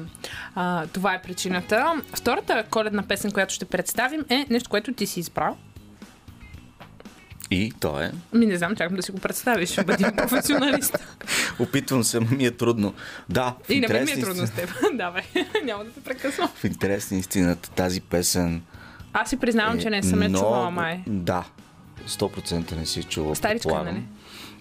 [0.54, 2.02] а, това е причината.
[2.14, 5.56] Втората коледна песен, която ще представим е нещо, което ти си избрал.
[7.50, 8.12] И то е.
[8.32, 10.98] Ми не знам, чакам да си го представиш, ще бъдем професионалист.
[11.58, 12.94] Опитвам се, ми е трудно.
[13.28, 14.70] Да, в И интерес ми е трудно с теб.
[14.94, 15.22] Давай,
[15.64, 16.48] няма да те прекъсвам.
[16.54, 18.62] В интерес на истината тази песен
[19.12, 21.02] Аз си признавам, че не съм я много- чувала, май.
[21.06, 21.44] Да,
[22.08, 23.36] 100% не си чувала.
[23.36, 24.02] Старичка, нали?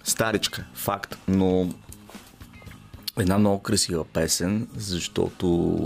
[0.04, 1.70] Старичка, факт, но
[3.22, 5.78] една много красива песен, защото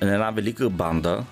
[0.00, 1.24] една велика банда,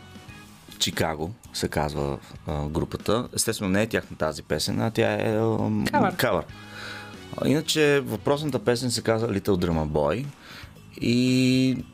[0.78, 3.28] Чикаго се казва а, групата.
[3.34, 5.38] Естествено не е тяхна тази песен, а тя е
[6.16, 6.44] Кавър.
[7.44, 10.24] Иначе въпросната песен се казва Little Drummer Boy
[11.00, 11.84] и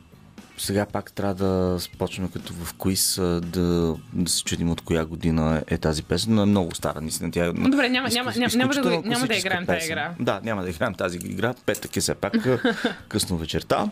[0.57, 2.75] сега пак трябва да започнем като в
[3.19, 7.01] а, да, да се чудим от коя година е тази песен, но е много стара,
[7.01, 7.31] наистина.
[7.31, 10.13] Тя е Добре, няма, няма, няма, няма, да, го, няма да играем тази игра.
[10.19, 11.53] Да, няма да играем тази игра.
[11.65, 12.33] Петък е все пак
[13.07, 13.89] късно вечерта.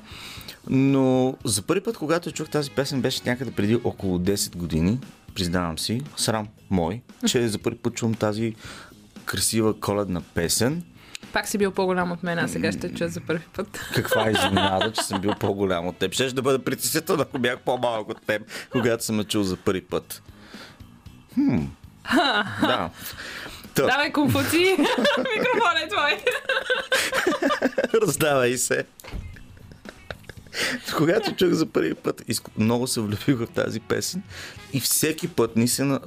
[0.69, 4.99] Но за първи път, когато чух тази песен, беше някъде преди около 10 години.
[5.35, 8.55] Признавам си, срам мой, че за първи път чувам тази
[9.25, 10.83] красива коледна песен.
[11.33, 13.79] Пак си бил по-голям от мен, а сега ще чуя за първи път.
[13.95, 16.13] Каква изненада, че съм бил по-голям от теб.
[16.13, 19.81] Ще да бъда притеснително, ако бях по-малък от теб, когато съм я чул за първи
[19.81, 20.21] път.
[21.33, 21.57] Хм.
[22.61, 22.89] Да.
[23.73, 24.77] Та, Давай, Конфуци!
[25.17, 26.23] Микрофон е твой!
[28.01, 28.83] раздавай се.
[30.97, 32.23] Когато чух за първи път,
[32.57, 34.23] много се влюбих в тази песен
[34.73, 35.99] и всеки път, наистина,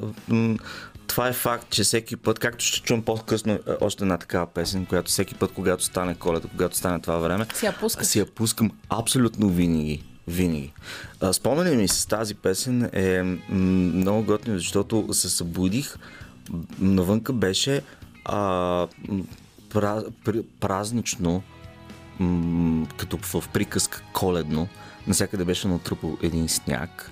[1.07, 4.87] това е факт, че всеки път, както ще чувам по-късно е, още една такава песен,
[4.87, 8.07] която всеки път, когато стане коледа, когато стане това време, Си я пускаш.
[8.07, 10.05] си я пускам абсолютно винаги.
[10.29, 10.73] Винаги.
[11.33, 15.97] Споменът ми с тази песен е много готино, защото се събудих,
[16.79, 17.83] навънка беше
[18.25, 18.87] а,
[19.71, 20.03] пра,
[20.61, 21.43] празнично,
[22.19, 24.69] м- като в приказка коледно,
[25.07, 27.11] навсякъде беше натрупал един сняг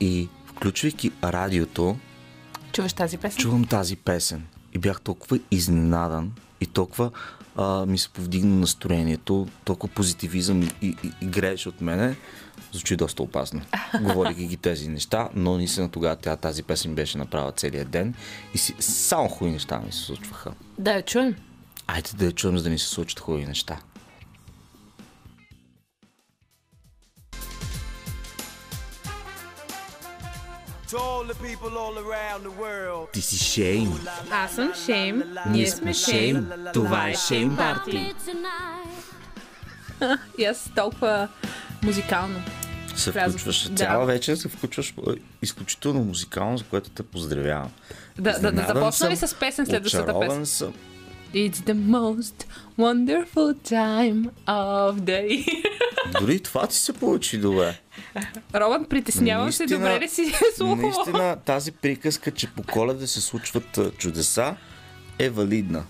[0.00, 1.96] и включвайки радиото,
[2.74, 3.38] Чуваш тази песен?
[3.38, 7.10] чувам тази песен и бях толкова изненадан и толкова
[7.56, 12.16] а, ми се повдигна настроението, толкова позитивизъм и, и, и грееш от мене,
[12.72, 13.60] звучи доста опасно.
[14.02, 18.14] Говорих ги тези неща, но наистина тогава тя, тази песен беше направила целият ден
[18.54, 20.52] и си, само хубави неща ми се случваха.
[20.78, 21.34] Да я чуем.
[21.86, 23.80] Айде да я чуем, за да ни се случат хубави неща.
[33.12, 34.00] Ти си Шейм.
[34.30, 35.22] Аз съм Шейм.
[35.46, 36.50] Ние сме Шейм.
[36.74, 38.14] Това е Шейм Парти.
[40.38, 41.28] И аз толкова
[41.82, 42.42] музикално.
[42.96, 43.76] Се включваш Да.
[43.76, 45.10] цяла вечер, се включваш е,
[45.42, 47.70] изключително музикално, за което те поздравявам.
[48.18, 50.46] Да, да, да започна ли с песен следващата песен?
[50.46, 50.74] съм.
[51.34, 52.46] It's the most
[52.78, 55.64] wonderful time of the year.
[56.20, 57.80] Дори това ти се получи добре.
[58.54, 60.82] Роман, притеснявам се, добре ли си слухово?
[60.82, 64.56] Наистина тази приказка, че по коледа се случват чудеса,
[65.18, 65.84] е валидна.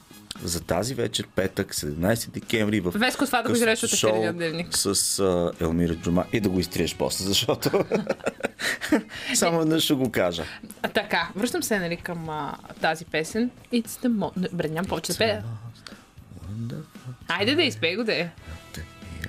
[0.45, 4.77] За тази вечер, петък, 17 декември в Веско, това да го изрежеш от ефирния дневник.
[4.77, 7.71] С а, Елмира Джума и да го изтриеш после, защото
[9.35, 10.45] само веднъж ще го кажа.
[10.83, 13.51] А, така, връщам се нали, към а, тази песен.
[13.73, 14.51] It's the most...
[14.51, 15.45] Добре, нямам повече да пея.
[17.29, 18.31] Айде да изпей го да е.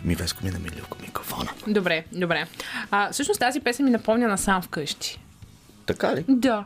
[0.03, 1.49] Ми Веско ми намили микрофона.
[1.67, 2.47] Добре, добре.
[2.91, 5.19] А, всъщност тази песен ми напомня на сам вкъщи.
[5.85, 6.25] Така ли?
[6.27, 6.65] Да.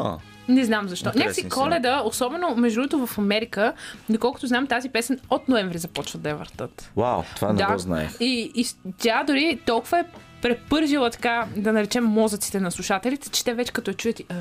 [0.00, 1.08] А, Не знам защо.
[1.08, 3.72] Интересни Някакси коледа, особено между другото в Америка,
[4.08, 6.90] доколкото знам, тази песен от ноември започват да я въртат.
[6.96, 8.10] вау, това не го знаех.
[8.20, 8.66] И, и
[8.98, 10.04] тя дори толкова е
[10.42, 14.34] препържила така, да наречем мозъците на слушателите, че те вече като я чуят и, а,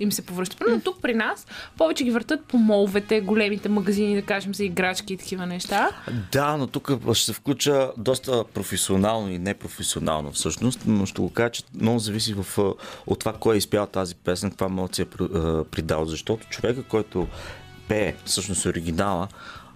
[0.00, 0.62] им се повръщат.
[0.70, 1.46] Но тук при нас
[1.78, 5.90] повече ги въртат по моловете, големите магазини, да кажем, за играчки и такива неща.
[6.32, 11.50] Да, но тук ще се включа доста професионално и непрофесионално всъщност, но ще го кажа,
[11.50, 12.58] че много зависи в,
[13.06, 15.06] от това кой е изпял тази песен, каква емоция е
[15.64, 17.26] придал, защото човека, който
[17.88, 19.28] пее всъщност оригинала,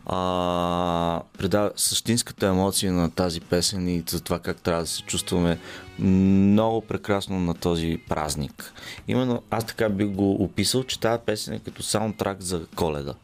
[0.07, 5.59] а, придава същинската емоция на тази песен и за това как трябва да се чувстваме
[5.99, 8.73] много прекрасно на този празник.
[9.09, 13.15] Именно аз така би го описал, че тази песен е като саундтрак за коледа.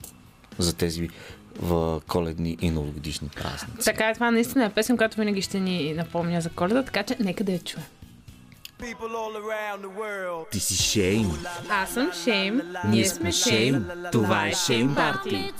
[0.59, 1.09] За тези
[1.61, 3.85] в коледни и новогодишни празници.
[3.85, 7.16] Така е, това наистина е песен, която винаги ще ни напомня за коледа, така че
[7.21, 7.85] нека да я чуем.
[10.51, 11.38] Ти си Шейм.
[11.71, 15.53] Аз съм Шейм, ние сме Шейм, това е Шейм Парти.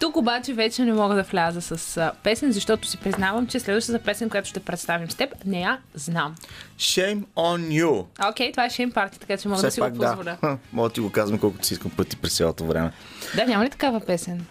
[0.00, 4.04] Тук обаче вече не мога да вляза с а, песен, защото си признавам, че следващата
[4.04, 6.34] песен, която ще представим с теб, не я знам.
[6.78, 8.04] Shame on you.
[8.18, 10.36] А, Окей, това е Шейм Парти, така че мога да си го позволя.
[10.42, 10.58] да.
[10.72, 12.92] Мога да ти го казвам колкото си искам пъти през цялото време.
[13.36, 14.46] Да, няма ли такава песен?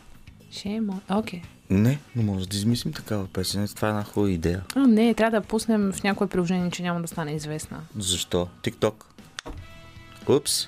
[0.51, 1.41] Шейм Окей.
[1.69, 3.67] Не, но може да измислим такава песен.
[3.75, 4.63] Това е една хубава идея.
[4.75, 7.77] О, не, трябва да пуснем в някое приложение, че няма да стане известна.
[7.97, 8.47] Защо?
[8.63, 8.93] TikTok.
[10.29, 10.67] Упс.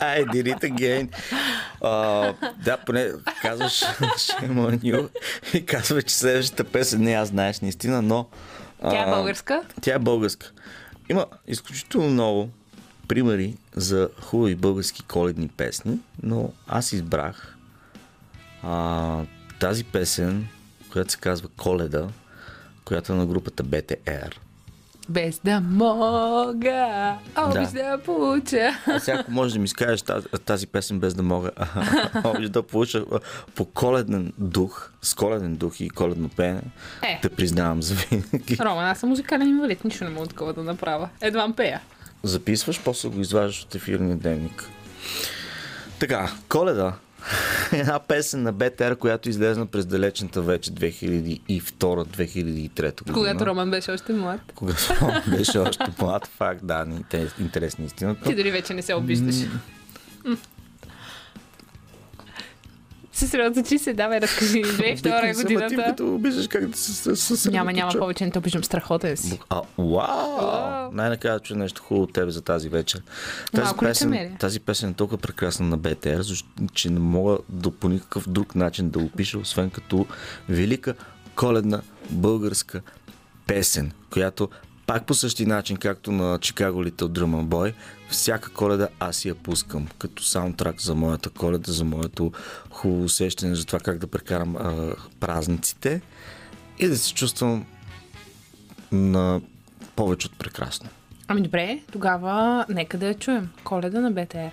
[0.00, 1.08] I did it again.
[1.80, 3.10] Uh, да, поне
[3.42, 5.08] казваш Shame on you
[5.54, 8.26] и казва, че следващата песен не я знаеш наистина, но...
[8.80, 9.62] Тя е а, българска?
[9.80, 10.52] Тя е българска.
[11.08, 12.48] Има изключително много
[13.08, 17.56] примери за хубави български коледни песни, но аз избрах
[18.62, 19.22] а,
[19.60, 20.48] тази песен,
[20.92, 22.08] която се казва Коледа,
[22.84, 24.34] която е на групата BTR.
[25.10, 28.70] Без да мога, обич да, да получа.
[28.86, 31.50] А сега, ако можеш да ми скажеш тази, тази песен без да мога,
[32.24, 33.04] обич да получа
[33.54, 36.62] по коледен дух, с коледен дух и коледно пеене,
[37.02, 37.18] Е.
[37.22, 38.56] те признавам за винаги.
[38.60, 41.08] Роман, аз съм музикален инвалид, нищо не мога такова да направя.
[41.20, 41.80] Едва пея.
[42.22, 44.68] Записваш, после го изваждаш от ефирния дневник.
[45.98, 46.92] Така, Коледа.
[47.72, 53.14] Една песен на БТР, която излезна през далечната вече 2002-2003 година.
[53.14, 54.40] Когато Роман беше още млад.
[54.54, 58.24] Когато Роман беше още млад, факт, да, интерес- интересна истината.
[58.24, 59.34] Ти дори вече не се обиждаш.
[63.10, 63.16] М.
[63.16, 64.64] Съсредоточи се, давай, разкажи ни.
[64.64, 65.84] 2002 Викам се, ама Ти годината.
[65.90, 69.40] като обиждаш как да се с, Няма, няма повече, не те обиждам страхотен си.
[69.48, 70.92] А, вау!
[70.92, 73.02] Най-накрая чуя нещо хубаво от тебе за тази вечер.
[73.52, 77.70] Тази Малко песен, тази песен е толкова прекрасна на БТР, защото че не мога да
[77.70, 80.06] по никакъв друг начин да опиша, освен като
[80.48, 80.94] велика
[81.34, 82.80] коледна българска
[83.46, 84.48] песен, която
[84.90, 87.74] пак по същия начин, както на Chicago Little Drum Boy,
[88.08, 92.32] всяка коледа аз я пускам като саундтрак за моята коледа, за моето
[92.70, 96.00] хубаво усещане за това как да прекарам а, празниците
[96.78, 97.66] и да се чувствам
[98.92, 99.40] на
[99.96, 100.88] повече от прекрасно.
[101.28, 103.48] Ами добре, тогава нека да я чуем.
[103.64, 104.50] Коледа на БТР.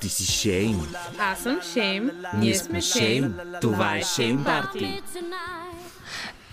[0.00, 0.86] Ти си Шейм.
[1.18, 2.10] Аз съм Шейм.
[2.38, 3.34] Ние сме Шейм.
[3.60, 5.02] Това е Шейм Парти.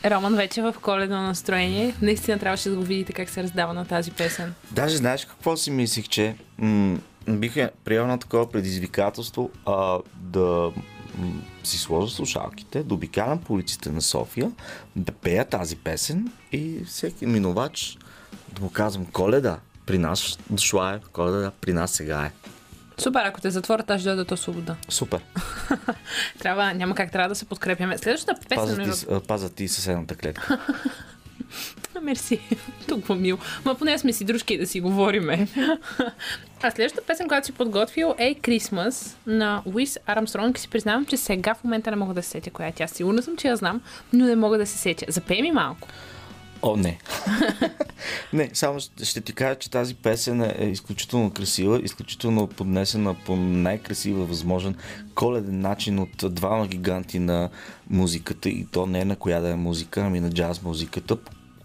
[0.06, 1.96] Роман вече е в коледно настроение.
[2.02, 4.54] Наистина трябваше да го видите как се раздава на тази песен.
[4.72, 6.98] Даже знаеш какво си мислих, че м-
[7.30, 10.72] бих е приел на такова предизвикателство а, да
[11.18, 14.52] м- си сложа слушалките, да обикалям по улиците на София,
[14.96, 17.98] да пея тази песен и всеки минувач
[18.56, 22.32] да му казвам Коледа, при нас дошла е, Коледа, при нас сега е.
[22.98, 24.76] Супер, ако те затворят, аз ще дойда до свобода.
[24.90, 25.20] Супер.
[26.40, 27.98] Трябва, няма как трябва да се подкрепяме.
[27.98, 28.76] Следващата песен...
[28.76, 30.60] ти, ми с- а, паза ти съседната клетка.
[32.02, 32.40] Мерси.
[32.88, 33.38] Толкова мил.
[33.66, 35.48] Ма поне сме си дружки да си говориме.
[36.62, 40.60] а следващата песен, която си подготвил е Christmas на Уис Армстронг.
[40.60, 42.88] Си признавам, че сега в момента не мога да се сетя коя е тя.
[42.88, 43.82] Сигурна съм, че я знам,
[44.14, 45.06] но не мога да се сетя.
[45.10, 45.88] Запей ми малко.
[46.66, 46.98] О, не.
[48.34, 53.36] не, само ще, ти кажа, че тази песен е, е изключително красива, изключително поднесена по
[53.36, 54.76] най-красива възможен
[55.16, 57.50] коледен начин от двама гиганти на
[57.90, 61.18] музиката и то не на коя да е музика, ами на джаз музиката.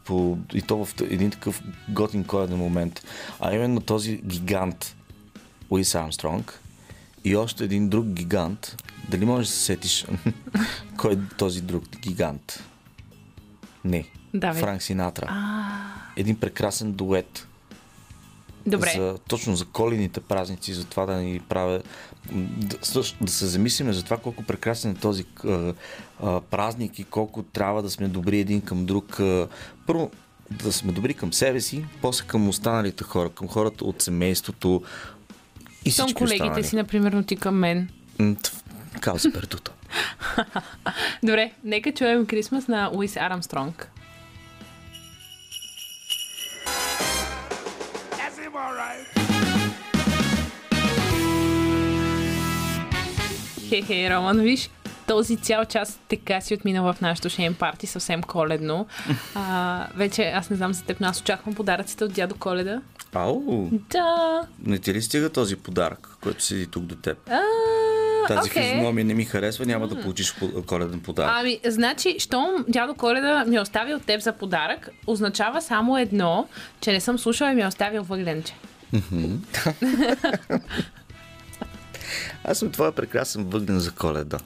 [0.05, 3.05] По, и то в един такъв готин коледен момент.
[3.41, 4.97] А именно този гигант
[5.71, 6.61] Уис Армстронг
[7.25, 8.77] и още един друг гигант.
[9.09, 10.07] Дали можеш да се сетиш
[10.97, 12.63] кой е този друг гигант?
[13.85, 14.18] Не.
[14.39, 14.61] Давай.
[14.61, 15.35] Франк Синатра.
[16.17, 17.49] Един прекрасен дует.
[18.67, 18.93] Добре.
[18.97, 21.83] За, точно за коледните празници, за това да ни правя.
[22.33, 25.75] Да, да се замислиме за това колко прекрасен е този а,
[26.23, 29.21] а, празник и колко трябва да сме добри един към друг.
[29.21, 29.49] А,
[29.87, 30.11] първо,
[30.51, 34.83] да сме добри към себе си, после към останалите хора, към хората от семейството
[35.85, 36.65] и всички колегите останали.
[36.65, 37.89] си, например, ти към мен.
[39.01, 39.73] Кауза пердуто.
[41.23, 43.91] Добре, нека чуем Christmas на Уис Армстронг.
[53.69, 54.71] Хе-хе, Роман, виж,
[55.07, 58.87] този цял час така си отмина в нашото шейн парти, съвсем коледно.
[59.35, 62.81] А, вече аз не знам за теб, но аз очаквам подаръците от дядо Коледа.
[63.15, 64.43] Ау, Да.
[64.61, 67.19] не ти ли стига този подарък, който седи тук до теб?
[67.31, 67.41] А,
[68.29, 68.63] Тази окей.
[68.63, 71.31] физиономия не ми харесва, няма да получиш по- коледен подарък.
[71.33, 76.49] Ами, значи, щом дядо Коледа ми е оставил теб за подарък, означава само едно,
[76.81, 78.55] че не съм слушала и ми е оставил въгленче.
[82.45, 84.39] Аз съм твоя прекрасен въглен за коледа.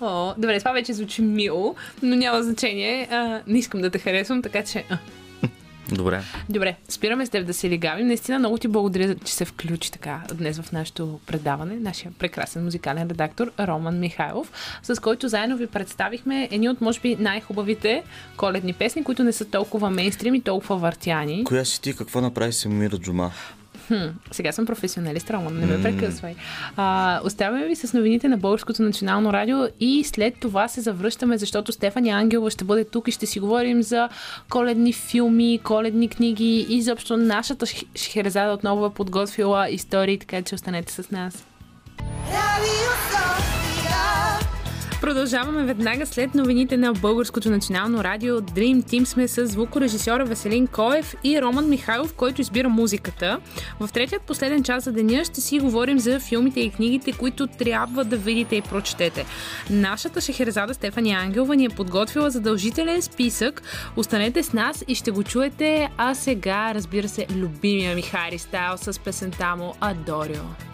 [0.00, 3.08] О, добре, това вече звучи мило, но няма значение.
[3.10, 4.84] А, не искам да те харесвам, така че...
[4.90, 4.98] А.
[5.92, 6.22] Добре.
[6.48, 8.06] Добре, спираме с теб да се лигавим.
[8.06, 11.76] Наистина много ти благодаря, че се включи така днес в нашето предаване.
[11.76, 17.16] Нашия прекрасен музикален редактор Роман Михайлов, с който заедно ви представихме едни от, може би,
[17.16, 18.02] най-хубавите
[18.36, 21.44] коледни песни, които не са толкова мейнстрим и толкова въртяни.
[21.44, 21.96] Коя си ти?
[21.96, 23.30] Какво направи Самира Джума?
[23.88, 26.34] Хм, сега съм професионалист, Роман, не ме прекъсвай.
[26.76, 31.72] А, оставяме ви с новините на Българското национално радио и след това се завръщаме, защото
[31.72, 34.08] Стефани Ангелова ще бъде тук и ще си говорим за
[34.50, 40.92] коледни филми, коледни книги и изобщо нашата Шехерезада отново е подготвила истории, така че останете
[40.92, 41.46] с нас.
[45.04, 51.14] Продължаваме веднага след новините на Българското национално радио Dream Team сме с звукорежисьора Веселин Коев
[51.24, 53.40] и Роман Михайлов, който избира музиката.
[53.80, 58.04] В третият последен час за деня ще си говорим за филмите и книгите, които трябва
[58.04, 59.26] да видите и прочетете.
[59.70, 63.62] Нашата шехерзада Стефания Ангелова ни е подготвила задължителен списък.
[63.96, 65.90] Останете с нас и ще го чуете.
[65.96, 70.73] А сега, разбира се, любимия ми Хари Стайл с песента му Адорио.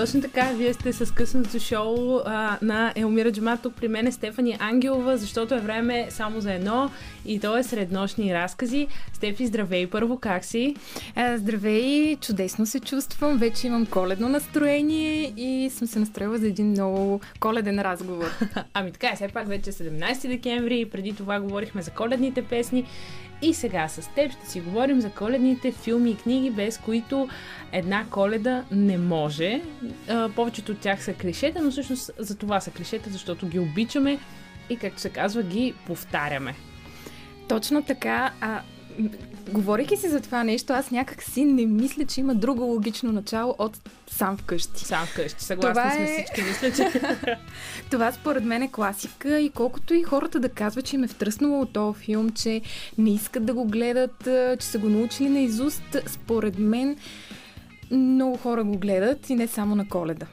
[0.00, 3.58] Точно така, вие сте с късното шоу а, на Елмира Джума.
[3.62, 6.90] Тук при мен е Стефани Ангелова, защото е време само за едно
[7.26, 8.88] и то е среднощни разкази.
[9.12, 10.76] Стефи, здравей първо, как си?
[11.14, 13.38] А, здравей, чудесно се чувствам.
[13.38, 18.30] Вече имам коледно настроение и съм се настроила за един много коледен разговор.
[18.74, 22.42] ами така, е, все пак вече е 17 декември и преди това говорихме за коледните
[22.42, 22.84] песни.
[23.42, 27.28] И сега с теб ще си говорим за коледните филми и книги, без които
[27.72, 29.62] една коледа не може.
[30.08, 34.18] А, повечето от тях са клишета, но всъщност за това са клишета, защото ги обичаме
[34.70, 36.54] и, както се казва, ги повтаряме.
[37.48, 38.32] Точно така.
[38.40, 38.60] А,
[39.48, 43.54] говорейки си за това нещо, аз някак си не мисля, че има друго логично начало
[43.58, 44.84] от сам вкъщи.
[44.84, 46.06] Сам вкъщи, съгласни това сме е...
[46.06, 47.00] всички, мисля, че...
[47.90, 51.60] това според мен е класика и колкото и хората да казват, че им е втръснало
[51.60, 52.60] от този филм, че
[52.98, 54.28] не искат да го гледат,
[54.60, 56.96] че са го научили на изуст, според мен
[57.90, 60.26] много хора го гледат и не само на коледа.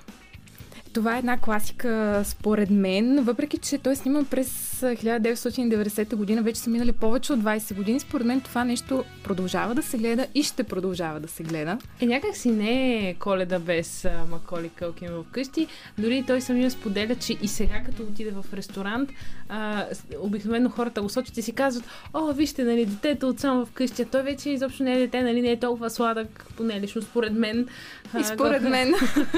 [0.98, 6.60] Това е една класика според мен, въпреки че той е сниман през 1990 година, вече
[6.60, 8.00] са минали повече от 20 години.
[8.00, 11.78] Според мен това нещо продължава да се гледа и ще продължава да се гледа.
[12.02, 15.68] Е, някак си не е коледа без Маколи Кълкин вкъщи.
[15.98, 19.10] Дори той самия споделя, че и сега като отиде в ресторант,
[19.50, 19.86] а,
[20.20, 24.22] обикновено хората го сочат и си казват, о, вижте, нали, детето от само вкъщи, той
[24.22, 27.68] вече изобщо не е дете, нали, не е толкова сладък, поне лично според мен.
[28.20, 28.94] И според а, мен.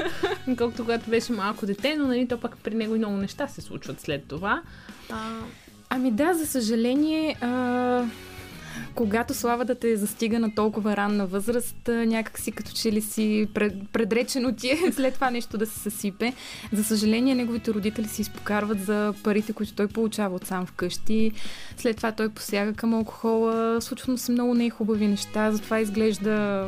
[0.58, 3.60] Колкото когато беше малко дете, но нали, то пък при него и много неща се
[3.60, 4.62] случват след това.
[5.10, 5.38] А...
[5.90, 8.04] Ами да, за съжаление, а,
[8.94, 13.74] когато славата те застига на толкова ранна възраст, някак си като че ли си пред,
[13.92, 16.32] предречено ти е след това нещо да се съсипе.
[16.72, 21.32] За съжаление, неговите родители си изпокарват за парите, които той получава от сам вкъщи.
[21.76, 23.80] След това той посяга към алкохола.
[23.80, 26.66] Случват му се много нехубави неща, затова изглежда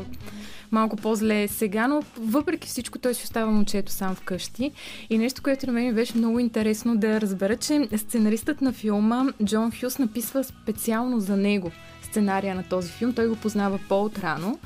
[0.72, 4.72] малко по-зле сега, но въпреки всичко той си остава момчето сам вкъщи.
[5.10, 9.72] И нещо, което на мен беше много интересно да разбера, че сценаристът на филма Джон
[9.80, 11.70] Хюс написва специално за него
[12.02, 13.12] сценария на този филм.
[13.12, 14.58] Той го познава по-отрано.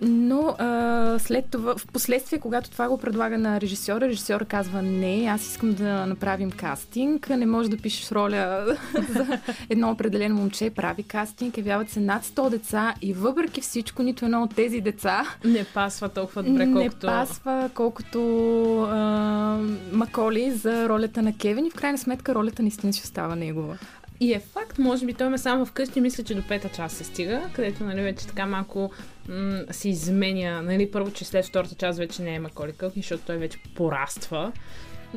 [0.00, 5.26] Но а, след това, в последствие, когато това го предлага на режисьора, режисьор казва не,
[5.30, 8.66] аз искам да направим кастинг, не може да пишеш роля
[9.08, 9.38] за
[9.70, 14.42] едно определено момче, прави кастинг, явяват се над 100 деца и въпреки всичко, нито едно
[14.42, 17.06] от тези деца не пасва толкова добре, колкото...
[17.06, 19.58] Не пасва колкото а,
[19.92, 23.78] Маколи за ролята на Кевин и в крайна сметка ролята наистина си остава негова.
[24.20, 27.04] И е факт, може би той ме само вкъщи, мисля, че до пета час се
[27.04, 28.92] стига, където нали, вече така малко
[29.28, 30.62] м- се изменя.
[30.62, 34.52] Нали, първо, че след втората част вече не е Маколи Кълкин, защото той вече пораства.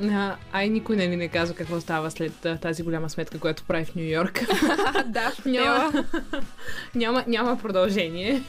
[0.03, 3.63] А, а и никой нали, не казва какво става след а, тази голяма сметка, която
[3.63, 4.39] прави в Нью Йорк.
[5.05, 6.03] да, няма,
[6.95, 8.41] няма, няма продължение.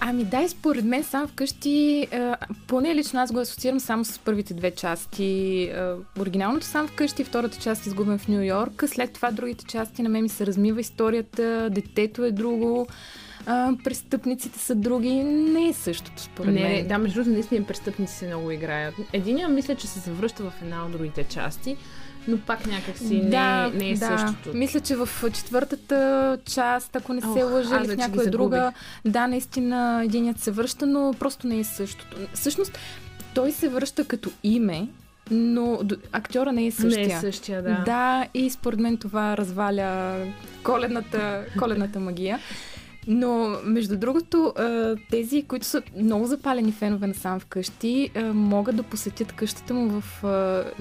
[0.00, 2.36] Ами да, и според мен сам вкъщи, а,
[2.66, 5.64] поне лично аз го асоциирам само с първите две части.
[5.74, 8.84] А, оригиналното сам вкъщи, втората част изгубен в Нью Йорк.
[8.86, 12.86] След това другите части на мен ми се размива историята, детето е друго
[13.46, 15.10] а, престъпниците са други.
[15.24, 16.88] Не е същото, според не, мен.
[16.88, 18.94] Да, между другото, наистина престъпници се много играят.
[19.12, 21.76] Единия мисля, че се завръща в една от другите части,
[22.28, 24.18] но пак някакси да, не, не е да.
[24.18, 24.56] същото.
[24.56, 28.72] Мисля, че в четвъртата част, ако не се лъжа, или в някоя друга,
[29.04, 32.16] да, наистина единият се връща, но просто не е същото.
[32.34, 32.78] Всъщност,
[33.34, 34.88] той се връща като име,
[35.30, 35.80] но
[36.12, 37.08] актьора не е същия.
[37.08, 37.82] Не е същия, да.
[37.84, 40.16] Да, и според мен това разваля
[40.62, 42.38] коледната, коледната магия.
[43.06, 44.54] Но, между другото,
[45.10, 50.24] тези, които са много запалени фенове на сам вкъщи, могат да посетят къщата му, в,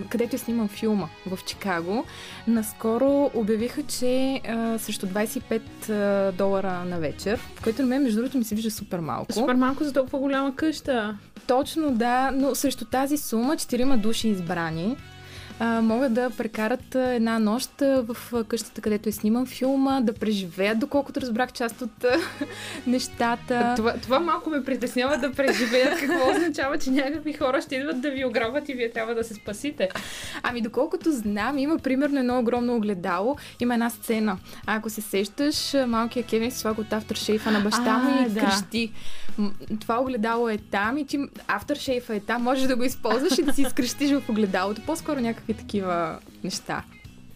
[0.09, 2.05] където е сниман филма в Чикаго.
[2.47, 4.41] Наскоро обявиха, че
[4.78, 9.34] срещу 25 долара на вечер, което на мен, между другото, ми се вижда супер малко.
[9.34, 11.17] Супер малко за толкова голяма къща.
[11.47, 14.97] Точно, да, но срещу тази сума четирима души избрани
[15.60, 21.22] а, могат да прекарат една нощ в къщата, където е сниман филма, да преживеят, доколкото
[21.22, 22.05] разбрах част от
[22.88, 23.74] нещата.
[23.76, 25.99] Това, това малко ме притеснява да преживеят.
[25.99, 29.34] Какво означава, че някакви хора ще идват да ви ограбват и вие трябва да се
[29.34, 29.89] спасите?
[30.43, 34.38] Ами, доколкото знам, има примерно едно огромно огледало, има една сцена.
[34.66, 38.39] А ако се сещаш, малкият Кевин се слага от авторшейфа на баща му и да.
[38.39, 38.91] крещи.
[39.80, 43.53] Това огледало е там и ти авторшейфа е там, можеш да го използваш и да
[43.53, 44.82] си изкрещиш в огледалото.
[44.86, 45.20] По-скоро
[45.50, 46.84] някакви такива неща.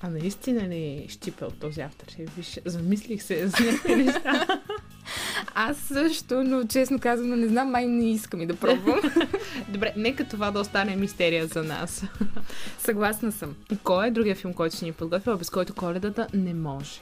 [0.02, 2.06] А наистина ли щипа от този автор?
[2.38, 4.48] Виж, замислих се за някакви неща.
[5.56, 9.00] Аз също, но честно казано не знам, май не искам и да пробвам.
[9.70, 12.04] Добре, нека това да остане мистерия за нас.
[12.80, 13.56] Съгласна съм.
[13.72, 17.02] И кой е другия филм, който си ни подготвил, без който коледата не може?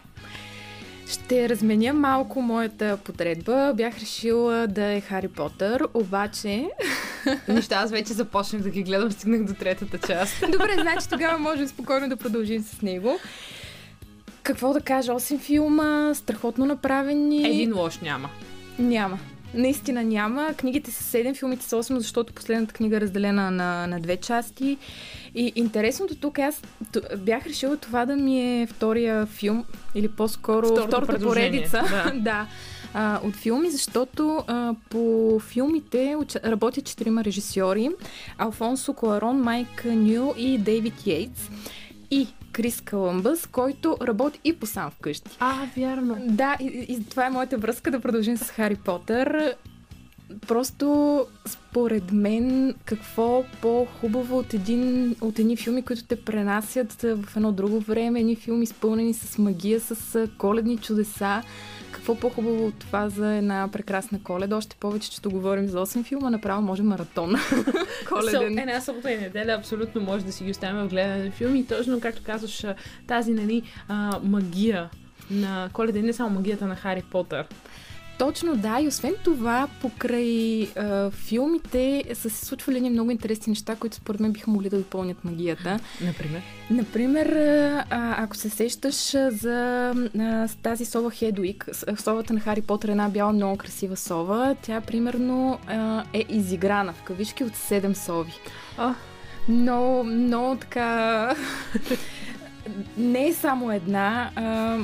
[1.12, 3.74] Ще разменя малко моята подредба.
[3.76, 6.68] Бях решила да е Хари Потър, обаче...
[7.48, 10.42] Неща, аз вече започнах да ги гледам, стигнах до третата част.
[10.52, 13.20] Добре, значи тогава можем спокойно да продължим с него.
[14.44, 15.12] Какво да кажа?
[15.12, 17.50] 8 филма, страхотно направени.
[17.50, 18.30] Един лош няма.
[18.80, 19.20] Няма.
[19.54, 20.54] Наистина няма.
[20.58, 24.78] Книгите са 7, филмите са 8, защото последната книга е разделена на, на две части.
[25.36, 26.62] И интересното тук, е, аз
[27.18, 31.84] бях решила това да ми е втория филм, или по-скоро Второто втората поредица.
[31.90, 32.12] да.
[32.20, 32.48] да.
[32.94, 37.90] А, от филми, защото а, по филмите работят четирима режисьори.
[38.38, 41.50] Алфонсо Куарон, Майк Нюл и Дейвид Йейтс.
[42.12, 45.38] И Крис Каламбъс, който работи и по сам вкъщи.
[45.40, 46.18] А, вярно.
[46.20, 49.56] Да, и, и това е моята връзка да продължим с Хари Потър.
[50.48, 57.52] Просто според мен какво по-хубаво от, един, от едни филми, които те пренасят в едно
[57.52, 61.42] друго време, едни филми изпълнени с магия, с коледни чудеса.
[61.92, 64.58] Какво по-хубаво от това за една прекрасна коледа?
[64.58, 67.36] Още повече, че говорим за 8 филма, направо може маратон.
[68.10, 68.42] Коледен.
[68.42, 71.60] So, една събота и неделя абсолютно може да си ги оставим в гледане на филми.
[71.60, 72.66] И точно както казваш,
[73.08, 74.90] тази нали, а, магия
[75.32, 77.46] на коледа и не само магията на Хари Потър.
[78.22, 83.76] Точно да, и освен това, покрай а, филмите са се случвали едни много интересни неща,
[83.76, 85.80] които според мен биха могли да допълнят магията.
[86.02, 86.42] Например?
[86.70, 87.28] Например,
[87.90, 91.68] а, ако се сещаш за а, тази сова Хедуик,
[91.98, 97.04] совата на Хари Потър, една бяла много красива сова, тя примерно а, е изиграна в
[97.04, 98.34] кавички от 7 сови.
[98.78, 98.96] А.
[99.50, 101.36] Но, много така...
[102.98, 104.32] не е само една.
[104.36, 104.78] А,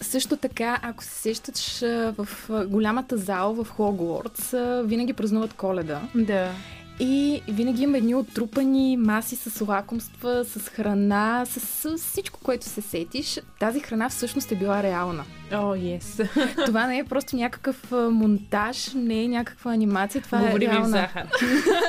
[0.00, 1.80] също така, ако се сещаш
[2.18, 2.28] в
[2.66, 6.00] голямата зала в Хогвартс, винаги празнуват коледа.
[6.14, 6.52] Да.
[7.00, 12.80] И винаги има едни отрупани маси с лакомства, с храна, с, с всичко, което се
[12.80, 13.40] сетиш.
[13.60, 15.24] Тази храна всъщност е била реална.
[15.52, 16.28] О, oh, yes.
[16.66, 20.88] Това не е просто някакъв монтаж, не е някаква анимация, това Говорим е реална.
[20.88, 21.26] захар.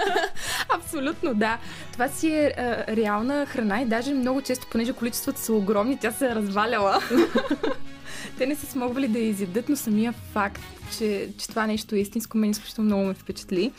[0.75, 1.57] Абсолютно, да.
[1.91, 6.11] Това си е а, реална храна и даже много често, понеже количествата са огромни, тя
[6.11, 6.99] се е разваляла.
[8.37, 10.61] Те не са смогвали да я изядат, но самия факт,
[10.97, 13.71] че, че това нещо е истинско, мен изключително много ме впечатли.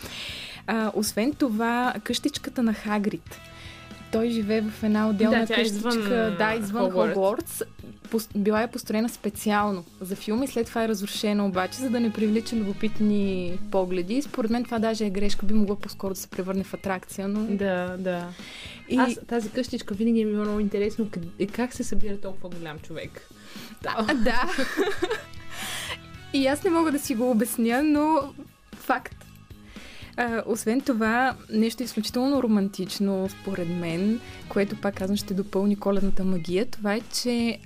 [0.67, 3.41] А, освен това, къщичката на Хагрид.
[4.13, 7.63] Той живее в една отделна Да, е къщичка, извън, да, извън Хогвартс.
[8.37, 12.13] Била е построена специално за филм и след това е разрушена обаче, за да не
[12.13, 14.23] привлича любопитни погледи.
[14.23, 17.57] Според мен това даже е грешка, би могло по-скоро да се превърне в атракция, но...
[17.57, 18.29] Да, да.
[18.89, 18.97] И...
[18.97, 23.31] Аз тази къщичка винаги е било много интересно къде, как се събира толкова голям човек.
[23.83, 24.15] Да.
[24.15, 24.51] да.
[26.33, 28.33] И аз не мога да си го обясня, но
[28.77, 29.25] факт.
[30.17, 36.67] А, освен това, нещо изключително романтично, според мен, което пак казвам ще допълни коледната магия,
[36.67, 37.59] това е, че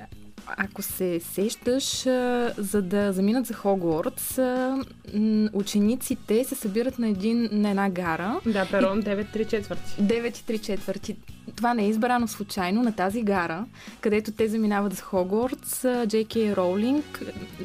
[0.47, 4.79] ако се сещаш, а, за да заминат за Хогвартс, а,
[5.15, 8.41] м, учениците се събират на, един, на една гара.
[8.47, 9.91] Да, перон 9-3 четвърти.
[10.01, 11.17] 9 и 3 четвърти.
[11.57, 13.65] Това не е избрано случайно на тази гара,
[14.01, 17.23] където те заминават за Хогвартс, Джей Кей Роулинг.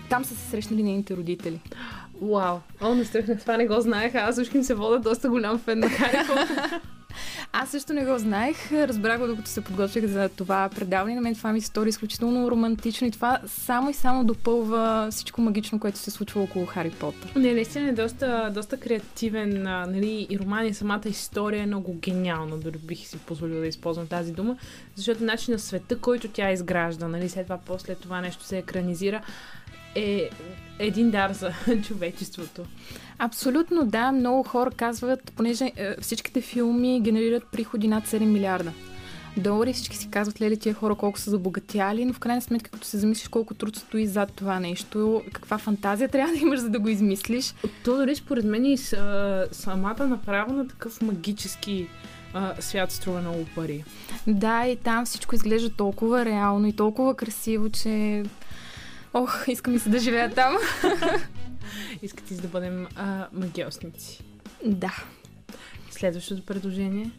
[0.10, 1.60] Там са се срещнали нейните родители.
[2.22, 2.58] Вау.
[2.82, 4.16] О, не стръхнах, това не го знаех.
[4.16, 6.18] Аз всички им се вода доста голям фен на Хари.
[7.54, 8.72] Аз също не го знаех.
[8.72, 11.16] Разбрах го, докато се подготвях за това предаване.
[11.16, 15.42] На мен това ми се стори изключително романтично и това само и само допълва всичко
[15.42, 17.32] магично, което се случва около Хари Потър.
[17.36, 22.58] Не, наистина е доста, доста креативен, нали, и роман и самата история е много гениална,
[22.58, 24.58] дори бих си позволила да използвам тази дума,
[24.96, 29.22] защото начин на света, който тя изгражда, нали, след това, после това нещо се екранизира,
[29.96, 30.30] е
[30.80, 31.52] един дар за
[31.88, 32.66] човечеството.
[33.20, 34.12] Абсолютно да.
[34.12, 38.72] Много хора казват, понеже е, всичките филми генерират приходи над 7 милиарда
[39.38, 39.74] долари.
[39.74, 42.98] Всички си казват, леле, тия хора колко са забогатяли, но в крайна сметка, като се
[42.98, 46.90] замислиш колко труд стои зад това нещо, каква фантазия трябва да имаш, за да го
[46.90, 47.54] измислиш.
[47.84, 51.88] То дори според мен и с, а, самата направа на такъв магически
[52.34, 53.84] а, свят струва много пари.
[54.28, 58.24] Да, и там всичко изглежда толкова реално и толкова красиво, че...
[59.14, 60.58] Ох, искам и се да живея там.
[62.02, 64.24] Искате да бъдем а, магиосници.
[64.66, 65.04] Да.
[65.92, 67.12] Следващото предложение.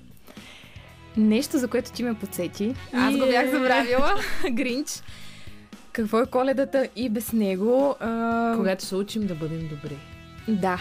[1.17, 2.75] Нещо, за което ти ме подсети.
[2.93, 3.51] Аз го бях Е.
[3.51, 4.15] забравила.
[4.51, 4.89] Гринч.
[5.93, 7.97] Какво е коледата и без него?
[8.01, 8.53] А...
[8.57, 9.97] Когато се учим да бъдем добри.
[10.49, 10.81] Да.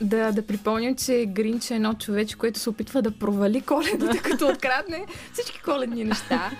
[0.00, 4.48] Да, да припомням, че Гринч е едно човече, което се опитва да провали коледата, като
[4.48, 6.50] открадне всички коледни неща.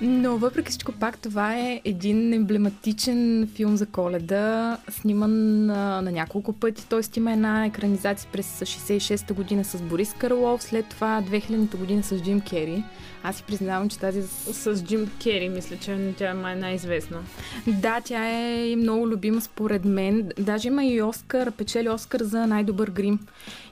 [0.00, 6.52] Но въпреки всичко пак това е един емблематичен филм за коледа, сниман на, на няколко
[6.52, 6.86] пъти.
[6.88, 7.00] Т.е.
[7.16, 12.40] има една екранизация през 66-та година с Борис Карлов, след това 2000-та година с Джим
[12.40, 12.84] Кери.
[13.22, 14.22] Аз си признавам, че тази...
[14.22, 17.18] С Джим Кери, мисля, че тя е май най-известна.
[17.66, 20.30] Да, тя е и много любима според мен.
[20.38, 23.18] Даже има и Оскар, печели Оскар за най-добър грим.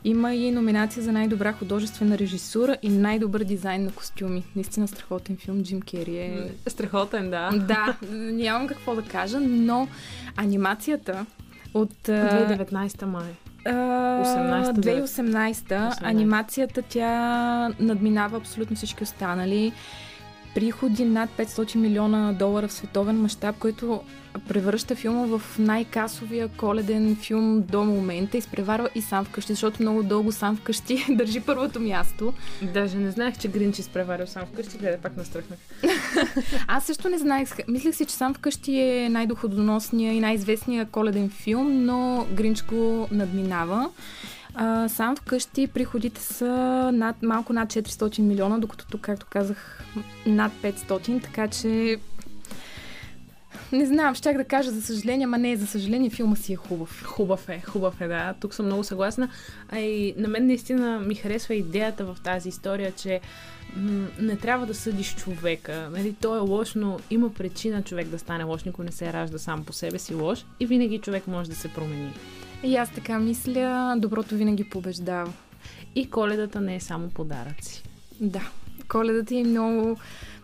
[0.05, 4.45] Има и номинация за най-добра художествена режисура и най-добър дизайн на костюми.
[4.57, 5.63] Наистина страхотен филм.
[5.63, 6.51] Джим Кери е...
[6.67, 7.51] Страхотен, да.
[7.69, 9.89] Да, нямам какво да кажа, но
[10.37, 11.27] анимацията
[11.75, 12.09] от...
[12.09, 13.35] а, 2019 май.
[13.69, 15.07] А, 18-та, да.
[15.07, 19.73] 2018 анимацията тя надминава абсолютно всички останали.
[20.55, 24.03] Приходи над 500 милиона долара в световен мащаб, който
[24.49, 28.39] превръща филма в най-касовия коледен филм до момента.
[28.39, 32.33] Изпреварва и сам вкъщи, защото много дълго сам вкъщи държи първото място.
[32.75, 35.59] Даже не знаех, че Гринч изпреварил сам вкъщи, гледа пак настръхнах.
[36.67, 37.49] Аз също не знаех.
[37.69, 43.91] Мислех си, че сам вкъщи е най-доходоносния и най-известният коледен филм, но Гринч го надминава.
[44.61, 46.47] А, сам вкъщи приходите са
[46.95, 49.85] над, малко над 400 милиона, докато тук, както казах,
[50.27, 51.99] над 500, така че
[53.73, 57.03] не знам, щях да кажа за съжаление, ама не, за съжаление филма си е хубав.
[57.05, 58.35] Хубав е, хубав е, да.
[58.41, 59.29] Тук съм много съгласна.
[59.69, 63.21] А и на мен наистина ми харесва идеята в тази история, че
[64.21, 65.89] не трябва да съдиш човека.
[65.93, 68.65] Нали, той е лош, но има причина човек да стане лош.
[68.65, 71.69] Никой не се ражда сам по себе си лош и винаги човек може да се
[71.69, 72.13] промени.
[72.65, 75.33] И аз така мисля, доброто винаги побеждава.
[75.95, 77.83] И коледата не е само подаръци.
[78.21, 78.43] Да,
[78.89, 79.99] коледата е много,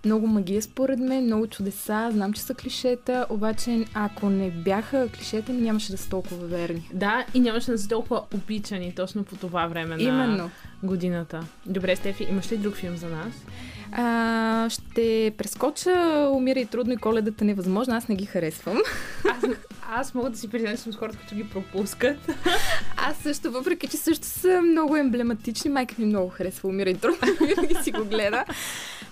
[0.04, 5.52] много магия според мен, много чудеса, знам, че са клишета, обаче ако не бяха клишета,
[5.52, 6.88] нямаше да са толкова верни.
[6.92, 10.50] Да, и нямаше да са толкова обичани точно по това време на Именно.
[10.82, 11.40] годината.
[11.66, 13.32] Добре, Стефи, имаш ли друг филм за нас?
[13.96, 17.94] А, ще прескоча Умира и трудно и коледата невъзможно.
[17.94, 18.78] Аз не ги харесвам.
[19.30, 19.44] Аз,
[19.90, 22.16] аз мога да си призная, че съм с хората, които ги пропускат.
[22.96, 27.18] Аз също, въпреки че също са много емблематични, майка ми много харесва Умира и трудно.
[27.46, 28.44] Винаги си го гледа.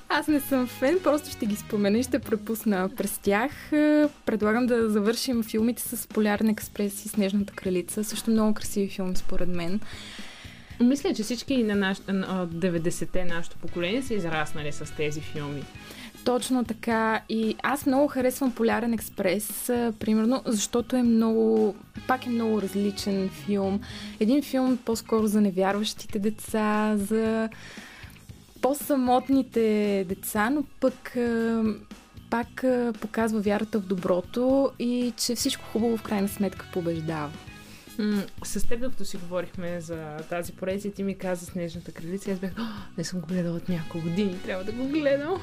[0.08, 3.52] Аз не съм фен, просто ще ги спомена и ще препусна през тях.
[4.26, 8.04] Предлагам да завършим филмите с Полярен експрес и Снежната кралица.
[8.04, 9.80] Също много красиви филми, според мен.
[10.80, 15.62] Мисля, че всички на наш, на 90-те нашето поколение са израснали с тези филми.
[16.24, 17.20] Точно така.
[17.28, 19.66] И аз много харесвам Полярен експрес,
[19.98, 21.74] примерно, защото е много,
[22.06, 23.80] пак е много различен филм.
[24.20, 27.48] Един филм по-скоро за невярващите деца, за
[28.62, 31.16] по-самотните деца, но пък
[32.30, 32.64] пак
[33.00, 37.30] показва вярата в доброто и че всичко хубаво в крайна сметка побеждава.
[37.98, 42.38] М- с теб, докато си говорихме за тази поредица, ти ми каза Снежната кралица аз
[42.38, 42.62] бях, «О,
[42.98, 45.34] не съм го гледала от няколко години, трябва да го гледам.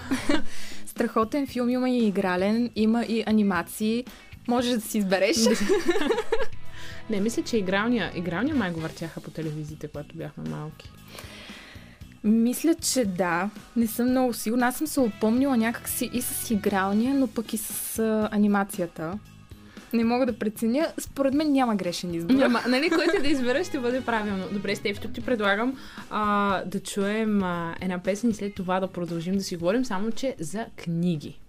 [0.85, 4.05] Страхотен филм, има и игрален, има и анимации.
[4.47, 5.37] Можеш да си избереш.
[7.09, 10.91] Не, мисля, че игралния, игралния май го въртяха по телевизиите, когато бяхме малки.
[12.23, 13.49] Мисля, че да.
[13.75, 14.67] Не съм много сигурна.
[14.67, 19.19] Аз съм се опомнила някакси и с игралния, но пък и с а, анимацията.
[19.93, 20.87] Не мога да преценя.
[20.97, 22.33] Според мен няма грешен избор.
[22.33, 24.43] Няма, нали, който да избереш ще бъде правилно.
[24.51, 25.77] Добре, Стеф, тук ти предлагам
[26.09, 30.11] а, да чуем а, една песен и след това да продължим да си говорим, само
[30.11, 31.39] че за книги.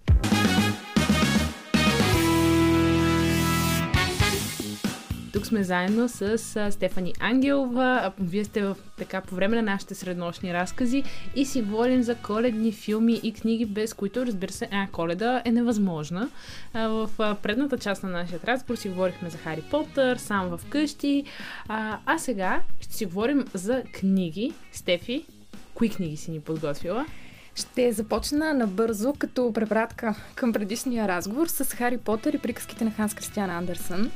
[5.33, 6.37] Тук сме заедно с
[6.71, 8.11] Стефани Ангелова.
[8.19, 11.03] Вие сте в, така по време на нашите среднощни разкази
[11.35, 15.51] и си говорим за коледни филми и книги, без които, разбира се, а, коледа е
[15.51, 16.29] невъзможна.
[16.73, 21.23] А, в предната част на нашия разговор си говорихме за Хари Потър, сам в къщи.
[21.67, 24.53] А, а сега ще си говорим за книги.
[24.71, 25.25] Стефи,
[25.73, 27.05] кои книги си ни подготвила?
[27.55, 33.13] Ще започна набързо като препратка към предишния разговор с Хари Потър и приказките на Ханс
[33.13, 34.11] Кристиан Андерсън.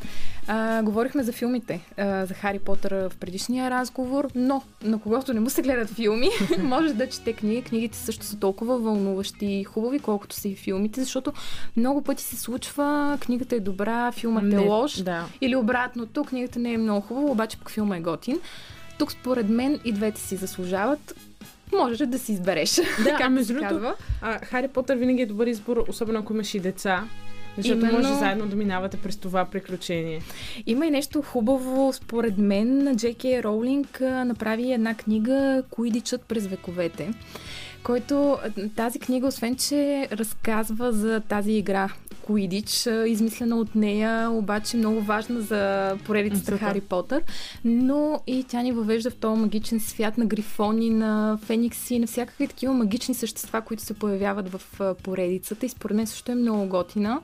[0.48, 5.40] А, говорихме за филмите а, за Хари Потър в предишния разговор, но на когото не
[5.40, 6.30] му се гледат филми,
[6.64, 7.62] може да чете книги.
[7.62, 11.34] Книгите също са толкова вълнуващи и хубави, колкото са и филмите, защото
[11.78, 14.96] много пъти се случва, книгата е добра, филмът е лош.
[14.96, 15.26] да.
[15.42, 18.40] Или обратното, книгата не е много хубава, обаче пък филма е готин.
[19.00, 21.16] Тук според мен и двете си заслужават.
[21.74, 22.76] можеш да си избереш.
[22.76, 23.94] Да, как а между другото,
[24.44, 27.04] Хари Потър винаги е добър избор, особено ако имаш и деца.
[27.58, 27.98] Защото Именно.
[27.98, 30.22] може заедно да минавате през това приключение.
[30.66, 32.96] Има и нещо хубаво, според мен.
[32.96, 37.14] Джеки Роулинг направи една книга Куидичът през вековете
[37.86, 38.38] който
[38.76, 41.90] тази книга, освен че разказва за тази игра
[42.22, 46.60] Куидич, измислена от нея, обаче много важна за поредицата Супер.
[46.60, 47.24] Хари Потър,
[47.66, 52.48] но и тя ни въвежда в този магичен свят на грифони, на феникси, на всякакви
[52.48, 54.62] такива магични същества, които се появяват в
[55.04, 57.22] поредицата и според мен също е много готина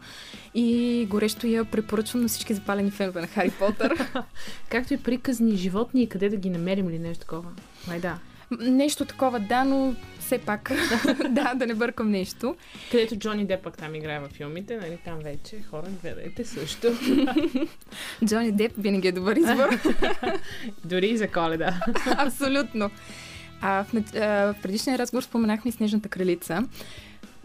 [0.56, 4.08] и горещо я препоръчвам на всички запалени фенове на Хари Потър.
[4.70, 7.50] Както и приказни животни и къде да ги намерим или нещо такова.
[7.88, 8.18] Май да.
[8.60, 10.72] Нещо такова, да, но все пак,
[11.30, 12.56] да, да не бъркам нещо.
[12.92, 16.88] Където Джони Деп пък там играе във филмите, нали там вече хора гледайте също.
[18.26, 19.70] Джони Деп винаги е добър избор.
[20.86, 21.80] Дори и за коледа.
[22.18, 22.92] Абсолютно.
[23.62, 24.20] А, в, а,
[24.54, 26.68] в предишния разговор споменахме Снежната кралица.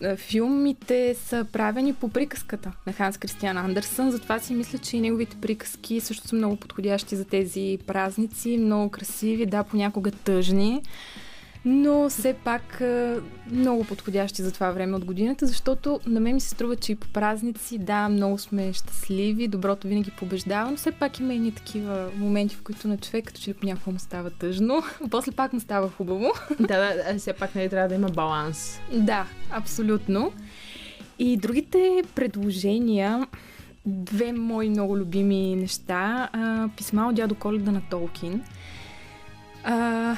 [0.03, 5.01] А, Филмите са правени по приказката на Ханс Кристиан Андерсън, затова си мисля, че и
[5.01, 10.82] неговите приказки също са много подходящи за тези празници, много красиви, да, понякога тъжни,
[11.68, 12.82] но все пак
[13.50, 16.96] много подходящи за това време от годината, защото на мен ми се струва, че и
[16.96, 22.10] по празници, да, много сме щастливи, доброто винаги побеждава, но все пак има и такива
[22.16, 25.60] моменти, в които на човек като че ли понякога му става тъжно, после пак му
[25.60, 26.32] става хубаво.
[26.60, 28.80] да, да, все пак нали трябва да има баланс.
[28.92, 30.32] Да, абсолютно.
[31.18, 33.26] И другите предложения,
[33.86, 36.28] две мои много любими неща,
[36.76, 38.44] писма от дядо Коледа на Толкин.
[39.64, 40.16] А,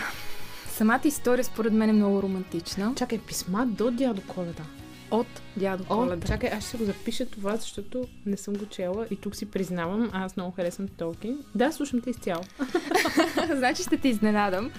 [0.78, 2.92] самата история според мен е много романтична.
[2.96, 4.62] Чакай, писма до дядо Коледа.
[5.10, 5.26] От
[5.56, 6.26] дядо О, Коледа.
[6.26, 10.10] чакай, аз ще го запиша това, защото не съм го чела и тук си признавам,
[10.12, 11.38] аз много харесвам Толкин.
[11.54, 12.42] Да, слушам те изцяло.
[13.54, 14.70] значи ще те изненадам.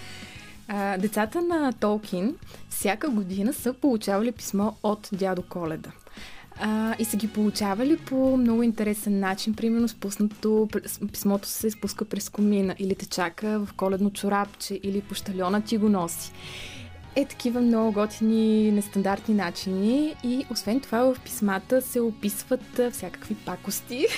[0.67, 2.35] А, децата на Толкин
[2.69, 5.91] всяка година са получавали писмо от дядо Коледа.
[6.61, 9.53] А, и са ги получавали по много интересен начин.
[9.53, 10.67] Примерно спуснато,
[11.11, 15.89] писмото се спуска през комина или те чака в коледно чорапче или пощальона ти го
[15.89, 16.31] носи.
[17.15, 24.05] Е такива много готини, нестандартни начини и освен това в писмата се описват всякакви пакости.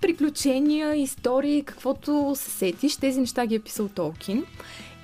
[0.00, 2.96] Приключения, истории, каквото се сетиш.
[2.96, 4.44] Тези неща ги е писал Толкин.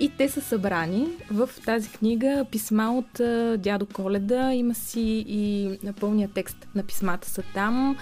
[0.01, 4.53] И те са събрани в тази книга писма от а, дядо Коледа.
[4.53, 7.97] Има си и пълния текст на писмата са там.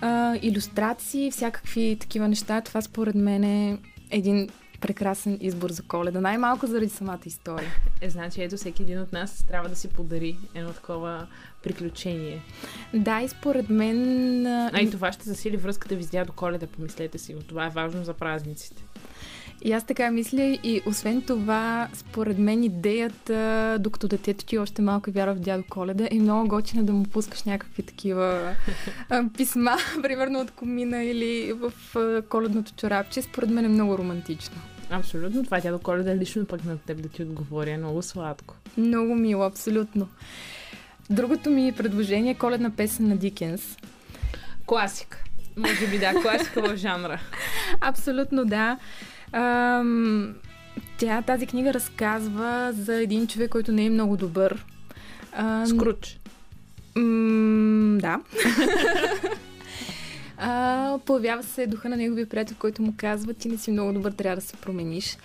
[0.00, 2.60] А, иллюстрации, всякакви такива неща.
[2.60, 3.78] Това според мен е
[4.10, 4.48] един
[4.80, 6.20] прекрасен избор за коледа.
[6.20, 7.70] Най-малко заради самата история.
[8.00, 11.26] Е, значи, ето всеки един от нас трябва да си подари едно такова
[11.62, 12.42] приключение.
[12.94, 14.46] Да, и според мен...
[14.46, 17.40] а, и това ще засили връзката ви с дядо Коледа, помислете си го.
[17.42, 18.82] Това е важно за празниците.
[19.62, 25.10] И аз така мисля и освен това, според мен идеята, докато детето ти още малко
[25.10, 28.54] вярва в дядо Коледа, е много готина да му пускаш някакви такива
[29.36, 31.72] писма, примерно от комина или в
[32.28, 33.22] коледното чорапче.
[33.22, 34.56] Според мен е много романтично.
[34.90, 35.44] Абсолютно.
[35.44, 37.70] Това дядо Коледа е лично пък на теб да ти отговори.
[37.70, 38.54] Е много сладко.
[38.76, 40.08] Много мило, абсолютно.
[41.10, 43.76] Другото ми предложение е коледна песен на Дикенс.
[44.66, 45.24] Класика.
[45.56, 47.20] Може би да, класика в жанра.
[47.80, 48.78] Абсолютно да.
[49.32, 50.34] Ам,
[50.98, 54.64] тя, тази книга разказва за един човек, който не е много добър.
[55.32, 56.18] А, Скруч.
[56.96, 58.20] М- да.
[60.38, 64.12] а, появява се духа на неговия приятел, който му казва, ти не си много добър,
[64.12, 65.18] трябва да се промениш.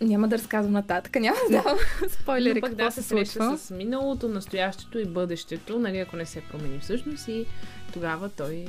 [0.00, 3.58] Няма да разказвам нататък, няма да давам спойлери какво да се случва.
[3.58, 7.46] с миналото, настоящето и бъдещето, нали, ако не се промени всъщност и
[7.92, 8.64] тогава той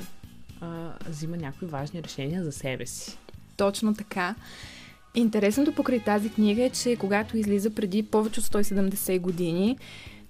[0.61, 3.17] а, взима някои важни решения за себе си.
[3.57, 4.35] Точно така.
[5.15, 9.77] Интересното покрай тази книга е, че когато излиза преди повече от 170 години,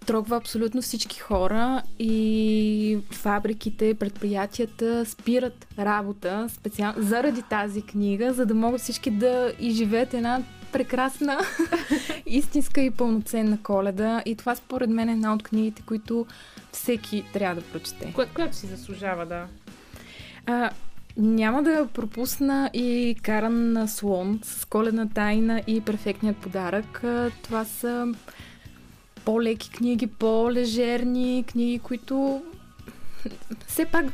[0.05, 8.53] трогва абсолютно всички хора и фабриките, предприятията спират работа специално заради тази книга, за да
[8.53, 11.39] могат всички да изживеят една прекрасна,
[12.25, 14.21] истинска и пълноценна коледа.
[14.25, 16.25] И това според мен е една от книгите, които
[16.71, 18.13] всеки трябва да прочете.
[18.15, 19.45] Кое, което си заслужава, да.
[20.45, 20.69] А,
[21.17, 27.03] няма да пропусна и Каран на Слон с коледна тайна и перфектният подарък.
[27.43, 28.13] Това са
[29.25, 32.43] по-леки книги, по-лежерни книги, които
[33.67, 34.05] все пак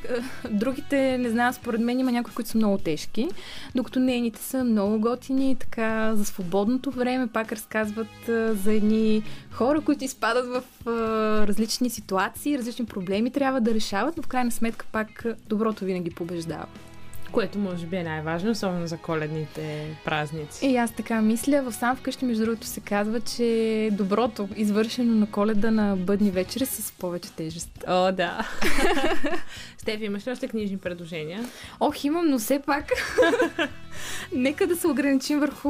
[0.51, 3.27] другите, не знам, според мен има някои, които са много тежки,
[3.75, 8.07] докато нейните са много готини, така за свободното време пак разказват
[8.63, 10.63] за едни хора, които изпадат в
[11.47, 16.65] различни ситуации, различни проблеми трябва да решават, но в крайна сметка пак доброто винаги побеждава.
[17.31, 20.67] Което може би е най-важно, особено за коледните празници.
[20.67, 21.61] И аз така мисля.
[21.61, 26.65] В сам вкъщи, между другото, се казва, че доброто, извършено на коледа на бъдни вечери
[26.65, 27.83] с повече тежест.
[27.87, 28.47] О, да.
[29.77, 31.45] Стефи, имаш ли още книжни предложения?
[31.79, 32.85] Ох, имам, но все пак
[34.35, 35.69] нека да се ограничим върху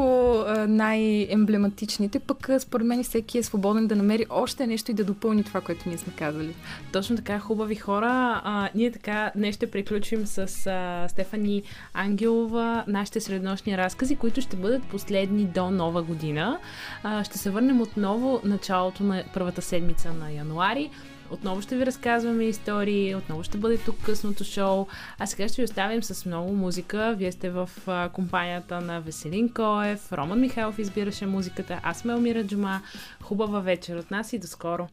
[0.67, 5.61] най-емблематичните, пък според мен всеки е свободен да намери още нещо и да допълни това,
[5.61, 6.55] което ние сме казали.
[6.93, 8.41] Точно така, хубави хора.
[8.43, 11.63] А, ние така днес ще приключим с а, Стефани
[11.93, 16.59] Ангелова, нашите среднощни разкази, които ще бъдат последни до нова година.
[17.03, 20.89] А, ще се върнем отново началото на първата седмица на януари.
[21.31, 24.87] Отново ще ви разказваме истории, отново ще бъде тук късното шоу.
[25.19, 27.15] А сега ще ви оставим с много музика.
[27.17, 27.69] Вие сте в
[28.13, 32.81] компанията на Веселин Коев, Роман Михайлов избираше музиката, аз сме Елмира Джума.
[33.21, 34.89] Хубава вечер от нас и до скоро!